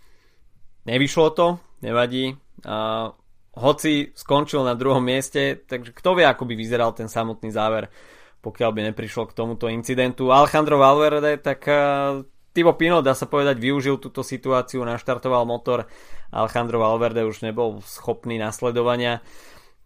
[0.87, 1.47] Nevyšlo to,
[1.83, 2.39] nevadí.
[2.63, 3.11] A
[3.57, 7.91] hoci skončil na druhom mieste, takže kto vie, ako by vyzeral ten samotný záver
[8.47, 10.31] pokiaľ by neprišlo k tomuto incidentu.
[10.31, 12.23] Alejandro Valverde, tak uh,
[12.55, 15.91] Tivo Pino, dá sa povedať, využil túto situáciu, naštartoval motor,
[16.31, 19.19] Alejandro Valverde už nebol schopný nasledovania.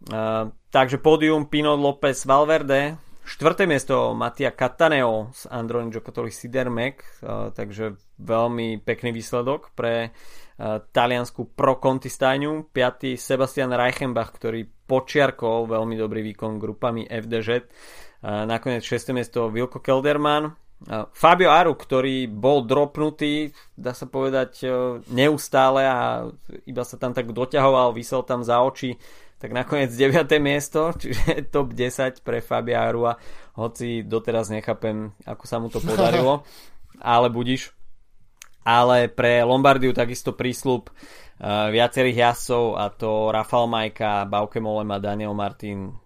[0.05, 7.55] Uh, takže pódium Pino López Valverde, štvrté miesto Matia Cataneo s Andron Giocottoli Sidermek, uh,
[7.55, 12.67] takže veľmi pekný výsledok pre uh, taliansku Pro Conti stajňu.
[12.75, 17.63] Piatý Sebastian Reichenbach, ktorý počiarkol veľmi dobrý výkon grupami FDŽ
[18.21, 19.17] nakoniec 6.
[19.17, 20.53] miesto Vilko Kelderman.
[21.13, 24.65] Fabio Aru, ktorý bol dropnutý, dá sa povedať,
[25.13, 26.25] neustále a
[26.65, 28.97] iba sa tam tak doťahoval, vysel tam za oči,
[29.41, 30.29] tak nakoniec 9.
[30.37, 33.17] miesto, čiže top 10 pre Fabio Aru a
[33.57, 36.45] hoci doteraz nechápem, ako sa mu to podarilo,
[37.01, 37.73] ale budiš.
[38.61, 40.91] Ale pre Lombardiu takisto prísľub e,
[41.73, 45.97] viacerých jazdcov a to Rafael Majka, Bauke Molem a Daniel Martin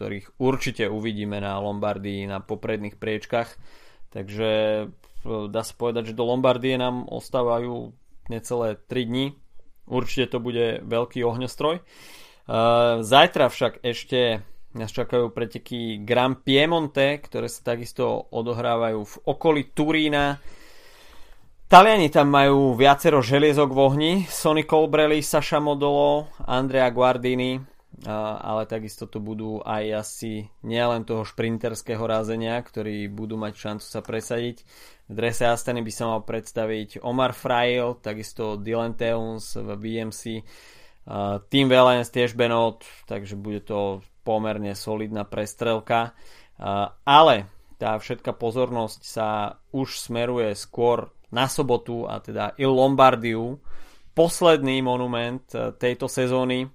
[0.00, 3.52] ktorých určite uvidíme na Lombardii na popredných priečkach.
[4.08, 4.50] Takže
[4.80, 4.84] e,
[5.52, 7.92] dá sa povedať, že do Lombardie nám ostávajú
[8.32, 9.36] necelé 3 dní.
[9.84, 11.76] Určite to bude veľký ohňostroj.
[11.76, 11.82] E,
[13.06, 14.42] zajtra však ešte
[14.74, 20.38] nás čakajú preteky Grand Piemonte, ktoré sa takisto odohrávajú v okolí Turína.
[21.70, 24.12] Taliani tam majú viacero želiezok v ohni.
[24.26, 27.62] Sonny Colbrelli, Saša Modolo, Andrea Guardini,
[28.06, 34.02] ale takisto to budú aj asi nielen toho šprinterského rázenia, ktorí budú mať šancu sa
[34.02, 34.66] presadiť.
[35.10, 40.42] V drese Astany by sa mal predstaviť Omar Frail, takisto Dylan Teuns v BMC,
[41.48, 46.12] Team Valens tiež Benot, takže bude to pomerne solidná prestrelka.
[47.06, 47.48] Ale
[47.80, 53.56] tá všetká pozornosť sa už smeruje skôr na sobotu a teda Il Lombardiu,
[54.12, 56.66] posledný monument e, tejto sezóny,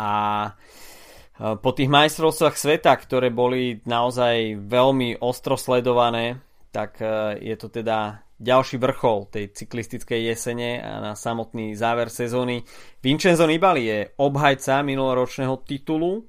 [0.00, 0.12] a
[0.48, 0.50] e,
[1.60, 6.40] po tých majstrovstvách sveta, ktoré boli naozaj veľmi ostro sledované,
[6.72, 12.66] tak e, je to teda ďalší vrchol tej cyklistickej jesene a na samotný záver sezóny.
[12.98, 16.26] Vincenzo Nibali je obhajca minuloročného titulu,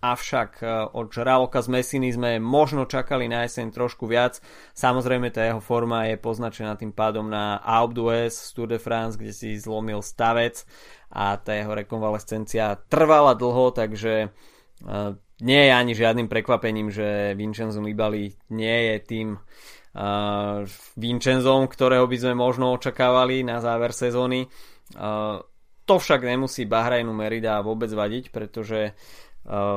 [0.00, 4.40] avšak e, od Žraloka z Messiny sme možno čakali na jeseň trošku viac.
[4.72, 9.36] Samozrejme tá jeho forma je poznačená tým pádom na Alpe d'Huez Tour de France, kde
[9.36, 10.64] si zlomil stavec
[11.12, 17.82] a tá jeho rekonvalescencia trvala dlho, takže uh, nie je ani žiadnym prekvapením, že Vincenzo
[17.82, 19.28] Nibali nie je tým
[20.94, 24.46] Vincenzom, ktorého by sme možno očakávali na záver sezóny.
[25.86, 28.94] To však nemusí Bahrajnu Merida vôbec vadiť, pretože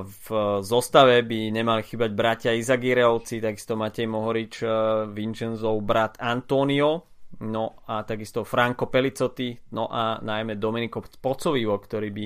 [0.03, 0.27] v
[0.61, 4.61] zostave by nemali chýbať bratia Izagireovci, takisto Matej Mohorič,
[5.09, 7.09] Vincenzov brat Antonio,
[7.41, 12.25] no a takisto Franco Pelicotti, no a najmä Domenico Pocovivo, ktorý by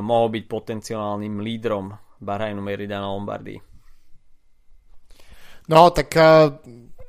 [0.00, 3.60] mohol byť potenciálnym lídrom Bahrainu Merida na Lombardii.
[5.62, 6.08] No, tak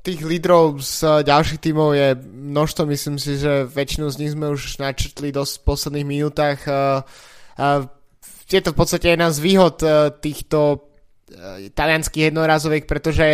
[0.04, 4.84] tých lídrov z ďalších tímov je množstvo, myslím si, že väčšinu z nich sme už
[4.84, 6.60] načrtli dosť v posledných minútach.
[6.68, 7.02] Uh,
[7.56, 7.88] uh,
[8.52, 10.92] je to v podstate jedna z výhod uh, týchto
[11.74, 13.26] talianských jednorazoviek, pretože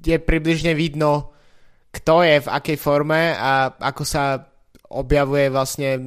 [0.00, 1.34] je približne vidno,
[1.92, 4.40] kto je v akej forme a ako sa
[4.88, 6.00] objavuje vlastne,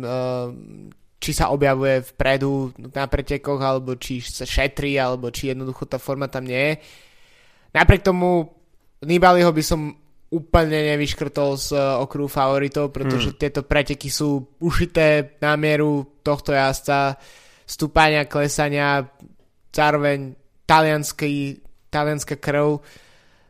[1.22, 6.26] či sa objavuje vpredu na pretekoch, alebo či sa šetrí, alebo či jednoducho tá forma
[6.26, 6.74] tam nie je.
[7.78, 8.57] Napriek tomu
[9.06, 9.93] Nibaliho by som
[10.28, 13.39] úplne nevyškrtol z eh, okruhu favoritov, pretože hmm.
[13.39, 17.16] tieto preteky sú ušité na mieru tohto jazdca,
[17.68, 19.08] stúpania, klesania,
[19.72, 20.36] zároveň
[20.68, 22.80] talianská krv.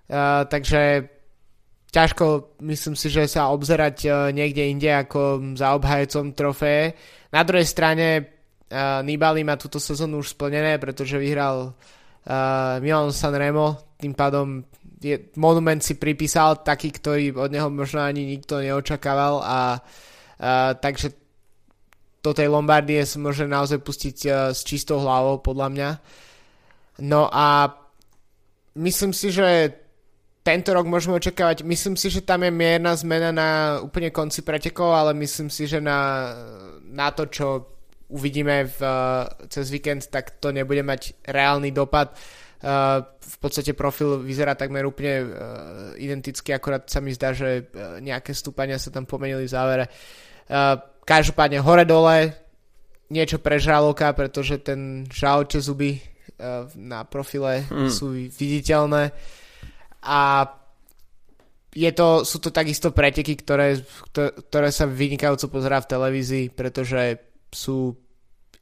[0.08, 1.04] Uh, takže
[1.91, 6.95] ťažko, myslím si, že sa obzerať uh, niekde inde ako za obhajcom trofeje.
[7.34, 13.98] Na druhej strane uh, Nibali má túto sezónu už splnené, pretože vyhral uh, Milan Sanremo,
[14.00, 14.64] tým pádom
[15.02, 21.14] je, monument si pripísal taký, ktorý od neho možno ani nikto neočakával a uh, takže
[22.26, 25.89] do tej Lombardie sa môže naozaj pustiť uh, s čistou hlavou, podľa mňa.
[27.06, 27.70] No a
[28.74, 29.70] myslím si, že
[30.41, 33.50] tento rok môžeme očakávať, myslím si, že tam je mierna zmena na
[33.84, 36.32] úplne konci pretekov, ale myslím si, že na,
[36.88, 37.48] na to, čo
[38.08, 38.80] uvidíme v,
[39.52, 42.16] cez víkend, tak to nebude mať reálny dopad.
[42.16, 45.30] Uh, v podstate profil vyzerá takmer úplne uh,
[45.93, 49.86] identický, akorát sa mi zdá, že uh, nejaké stúpania sa tam pomenili v závere.
[50.49, 50.74] Uh,
[51.05, 52.34] každopádne hore-dole
[53.14, 56.01] niečo pre žraloka, pretože ten žraloče zuby
[56.78, 57.89] na profile mm.
[57.89, 59.10] sú viditeľné.
[60.05, 60.45] A
[61.74, 63.82] je to, sú to takisto preteky, ktoré,
[64.14, 67.95] ktoré sa vynikajúco pozerá v televízii, pretože sú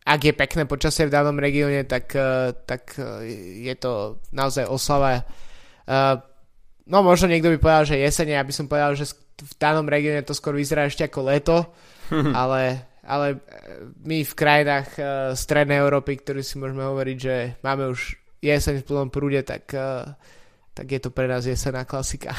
[0.05, 5.25] ak je pekné počasie v danom regióne, tak, eh, tak eh, je to naozaj oslava.
[5.85, 6.15] Eh,
[6.85, 10.21] no možno niekto by povedal, že jesene, ja by som povedal, že v danom regióne
[10.21, 11.57] to skôr vyzerá ešte ako leto,
[12.37, 13.41] ale, ale
[14.05, 14.89] my v krajinách
[15.33, 17.35] strednej Európy, ktorí si môžeme hovoriť, že
[17.65, 19.73] máme už jeseň v plnom prúde, tak
[20.75, 22.35] tak je to pre nás jesená klasika.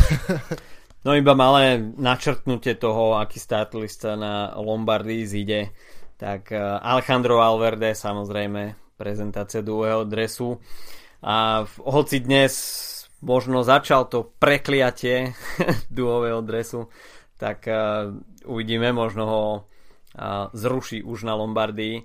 [1.08, 5.72] no iba malé načrtnutie toho, aký startlista na Lombardii zíde.
[6.16, 10.56] Tak eh, Alejandro Alverde, samozrejme, prezentácia druhého dresu.
[11.20, 12.52] A hoci dnes
[13.24, 15.32] možno začal to prekliatie
[15.96, 16.92] duhového dresu,
[17.36, 18.12] tak uh,
[18.44, 22.04] uvidíme, možno ho uh, zruší už na Lombardii.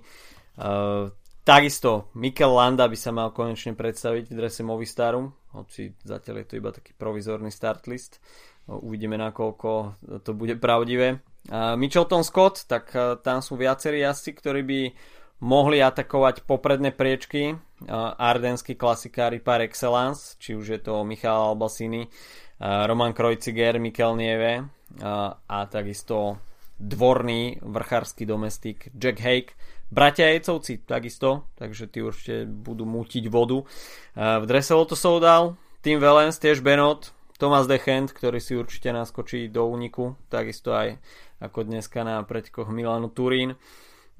[1.44, 6.58] Takisto Mikel Landa by sa mal konečne predstaviť v drese Movistaru hoci zatiaľ je to
[6.58, 8.24] iba taký provizorný start list.
[8.68, 11.20] Uvidíme, nakoľko to bude pravdivé.
[11.50, 12.94] Mitchelton Scott, tak
[13.26, 14.80] tam sú viacerí jazdci, ktorí by
[15.42, 17.58] mohli atakovať popredné priečky.
[18.18, 22.06] Ardenskí klasikári par excellence, či už je to Michal Albasini,
[22.62, 24.70] Roman Krojciger, Mikel Nieve
[25.50, 26.38] a takisto
[26.78, 29.54] dvorný vrchársky domestik Jack Hake
[29.92, 33.60] Bratia Jecovci takisto, takže tí určite budú mútiť vodu.
[34.16, 39.68] V drese to Soudal, Tim Valens, tiež Benot, Thomas Dechent, ktorý si určite naskočí do
[39.68, 40.96] úniku, takisto aj
[41.42, 43.58] ako dneska na pretekoch Milanu Turín.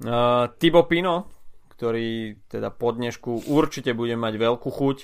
[0.03, 1.31] Uh, Tibo Pino,
[1.71, 4.97] ktorý teda po dnešku určite bude mať veľkú chuť.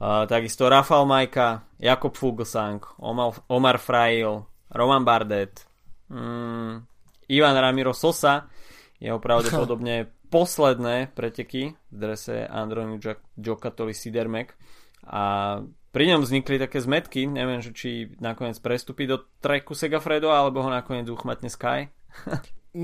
[0.00, 5.68] Uh, takisto Rafal Majka, Jakob Fuglsang, Omar, Omar Frail, Roman Bardet,
[6.08, 6.80] um,
[7.28, 8.48] Ivan Ramiro Sosa,
[8.96, 12.96] jeho pravdepodobne posledné preteky v drese Androni
[13.36, 14.56] Giocattoli Sidermek
[15.04, 15.58] a
[15.90, 20.70] pri ňom vznikli také zmetky, neviem, že či nakoniec prestúpi do treku Segafredo alebo ho
[20.70, 21.90] nakoniec uchmatne Sky.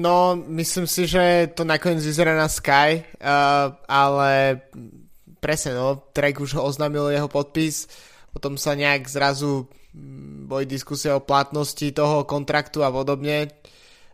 [0.04, 4.62] no, myslím si, že to nakoniec vyzerá na Sky, uh, ale
[5.38, 7.86] presne, no, trek už oznámil jeho podpis,
[8.34, 13.54] potom sa nejak zrazu mm, boli diskusie o platnosti toho kontraktu a podobne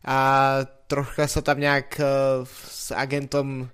[0.04, 0.18] a
[0.84, 3.72] trocha sa tam nejak uh, s agentom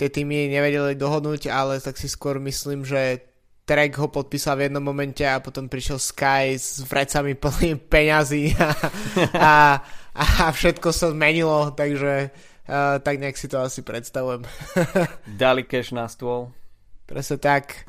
[0.00, 3.33] tie týmy nevedeli dohodnúť, ale tak si skôr myslím, že
[3.64, 9.80] Trek ho podpísal v jednom momente a potom prišiel Sky s vrecami plným peňazí a,
[10.12, 12.28] a, a všetko sa zmenilo, takže
[12.68, 14.44] uh, tak nejak si to asi predstavujem.
[15.40, 16.52] Dali cash na stôl.
[17.08, 17.88] Presne tak.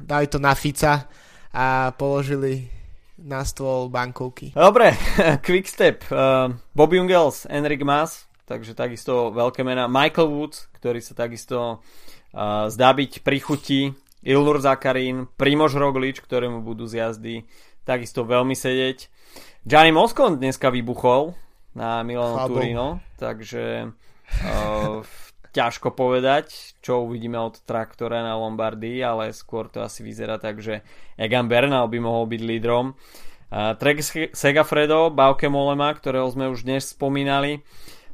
[0.00, 1.04] Dali to na Fica
[1.52, 2.72] a položili
[3.20, 4.56] na stôl bankovky.
[4.56, 4.96] Dobre,
[5.44, 9.86] Quickstep, uh, Bobby Jungels, Enric Mas, takže takisto veľké mená.
[9.86, 11.84] Michael Woods, ktorý sa takisto
[12.32, 13.80] uh, zdá byť pri chuti.
[14.22, 17.34] Ilnur Zakarín, Primož Roglič, ktorému budú z jazdy
[17.82, 19.10] takisto veľmi sedieť.
[19.66, 21.34] Gianni Moscon dneska vybuchol
[21.74, 25.02] na Milano Turino, takže uh,
[25.50, 30.86] ťažko povedať, čo uvidíme od traktora na Lombardii, ale skôr to asi vyzerá tak, že
[31.18, 32.94] Egan Bernal by mohol byť lídrom.
[33.52, 34.00] Uh, Trek
[34.32, 37.60] Segafredo, Bauke Molema, ktorého sme už dnes spomínali.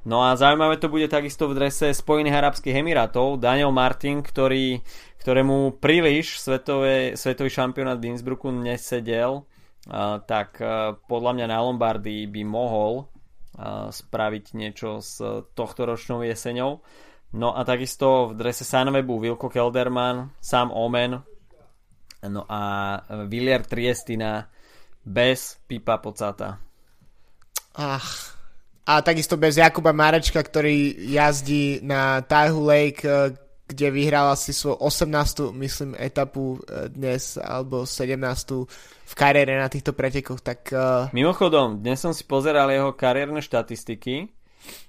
[0.08, 3.36] No a zaujímavé to bude takisto v drese Spojených Arabských Emirátov.
[3.36, 4.80] Daniel Martin, ktorý,
[5.20, 12.24] ktorému príliš svetové, svetový šampionát v Innsbrucku nesedel, uh, tak uh, podľa mňa na Lombardii
[12.24, 15.20] by mohol uh, spraviť niečo s
[15.52, 16.80] tohto ročnou jeseňou.
[17.36, 21.20] No a takisto v drese Sunwebu Wilko Kelderman, Sam Omen,
[22.24, 22.60] no a
[23.28, 24.48] Villier Triestina
[25.04, 26.56] bez Pipa Pocata.
[27.76, 28.37] Ach,
[28.88, 33.36] a takisto bez Jakuba Marečka, ktorý jazdí na Taihu Lake, eh,
[33.68, 35.52] kde vyhral asi svoju 18.
[35.52, 38.64] myslím etapu eh, dnes, alebo 17.
[39.04, 40.40] v kariére na týchto pretekoch.
[40.40, 41.12] Tak, uh...
[41.12, 44.32] Mimochodom, dnes som si pozeral jeho kariérne štatistiky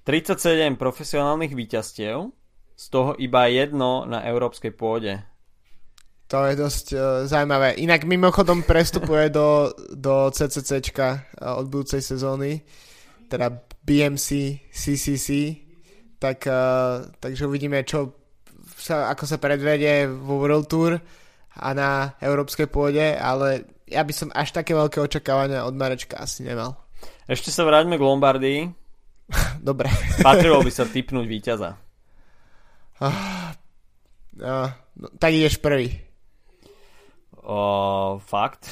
[0.08, 2.32] 37 profesionálnych víťazstiev,
[2.80, 5.20] z toho iba jedno na európskej pôde.
[6.32, 7.76] To je dosť uh, zaujímavé.
[7.84, 12.64] Inak mimochodom prestupuje do, do CCCčka uh, od budúcej sezóny,
[13.28, 14.28] teda BMC,
[14.70, 15.58] CCC,
[16.22, 18.14] tak, uh, takže uvidíme, čo
[18.78, 21.02] sa, ako sa predvedie vo World Tour
[21.58, 26.46] a na európskej pôde, ale ja by som až také veľké očakávania od Marečka asi
[26.46, 26.78] nemal.
[27.26, 28.60] Ešte sa vráťme k Lombardii.
[29.70, 29.90] Dobre.
[30.22, 31.74] Patrilo by sa typnúť víťaza.
[33.02, 33.10] Uh,
[34.38, 34.70] uh,
[35.02, 35.98] no, tak ideš prvý.
[37.42, 38.70] Uh, fakt?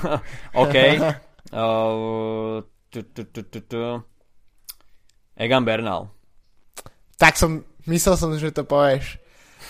[0.62, 0.76] OK.
[1.48, 2.60] Uh,
[2.92, 3.80] tu, tu, tu, tu, tu.
[5.38, 6.10] Egan Bernal.
[7.14, 9.22] Tak som, myslel som, že to povieš.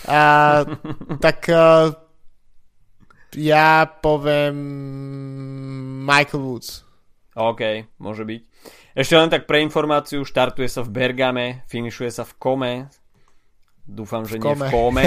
[0.09, 0.65] Uh,
[1.25, 1.93] tak uh,
[3.37, 4.57] ja poviem
[6.01, 6.81] Michael Woods.
[7.37, 8.41] OK, môže byť.
[8.97, 12.73] Ešte len tak pre informáciu, štartuje sa v Bergame, finišuje sa v Kome.
[13.85, 15.05] Dúfam, že v nie v Kome.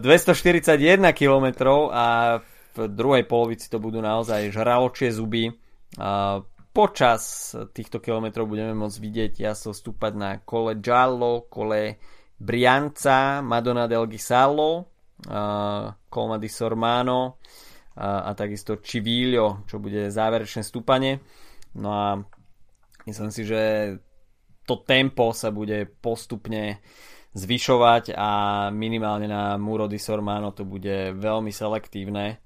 [0.00, 1.46] 241 km
[1.92, 2.40] a
[2.74, 5.52] v druhej polovici to budú naozaj žraločie zuby.
[6.00, 6.40] A
[6.74, 12.02] počas týchto kilometrov budeme môcť vidieť jaso stúpať na kole Giallo, kole
[12.34, 14.90] Brianza, Madonna del Ghisallo,
[16.10, 17.38] Colma di Sormano
[17.94, 21.22] a, a takisto Civilio, čo bude záverečné stúpanie.
[21.78, 22.18] No a
[23.06, 23.94] myslím si, že
[24.66, 26.82] to tempo sa bude postupne
[27.34, 28.30] zvyšovať a
[28.74, 32.38] minimálne na Muro di Sormano to bude veľmi selektívne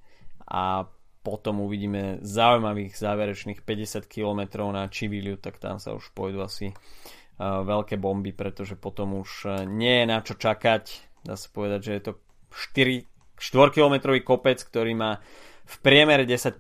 [0.49, 0.85] a
[1.29, 7.61] potom uvidíme zaujímavých záverečných 50 km na Civiliu, tak tam sa už pôjdu asi uh,
[7.63, 10.85] veľké bomby, pretože potom už uh, nie je na čo čakať.
[11.29, 12.13] Dá sa povedať, že je to
[12.49, 13.05] 4,
[13.37, 15.21] 4 km kopec, ktorý má
[15.69, 16.57] v priemere 10%,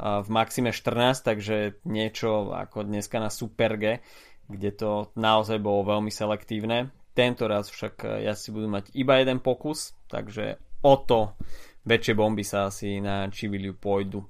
[0.00, 4.00] v maxime 14, takže niečo ako dneska na Superge,
[4.48, 6.88] kde to naozaj bolo veľmi selektívne.
[7.12, 11.36] Tento raz však ja si budú mať iba jeden pokus, takže o to
[11.84, 14.24] väčšie bomby sa asi na Čiviliu pôjdu.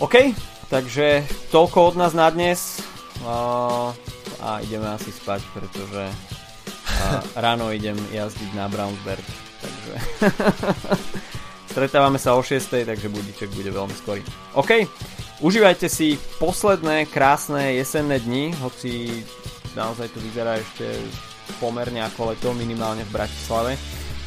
[0.00, 0.32] OK,
[0.68, 2.80] takže toľko od nás na dnes
[3.24, 3.36] a,
[4.40, 6.04] a ideme asi spať, pretože
[7.00, 9.24] a ráno idem jazdiť na Brownsberg.
[9.60, 9.94] Takže
[11.72, 14.22] stretávame sa o 6, takže budiček bude veľmi skorý.
[14.56, 14.84] OK,
[15.40, 19.24] užívajte si posledné krásne jesenné dni, hoci
[19.76, 20.86] naozaj to vyzerá ešte
[21.58, 23.76] pomerne ako leto, minimálne v Bratislave.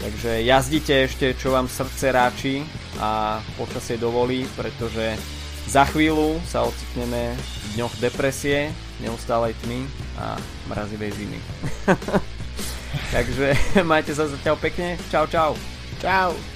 [0.03, 2.55] Takže jazdite ešte, čo vám srdce ráči
[2.99, 5.15] a počasie dovolí, pretože
[5.63, 9.87] za chvíľu sa ocitneme v dňoch depresie, neustálej tmy
[10.19, 10.35] a
[10.67, 11.39] mrazivej zimy.
[13.15, 13.55] Takže
[13.87, 14.99] majte sa zatiaľ pekne.
[15.07, 15.55] Čau, čau.
[16.03, 16.52] Čau.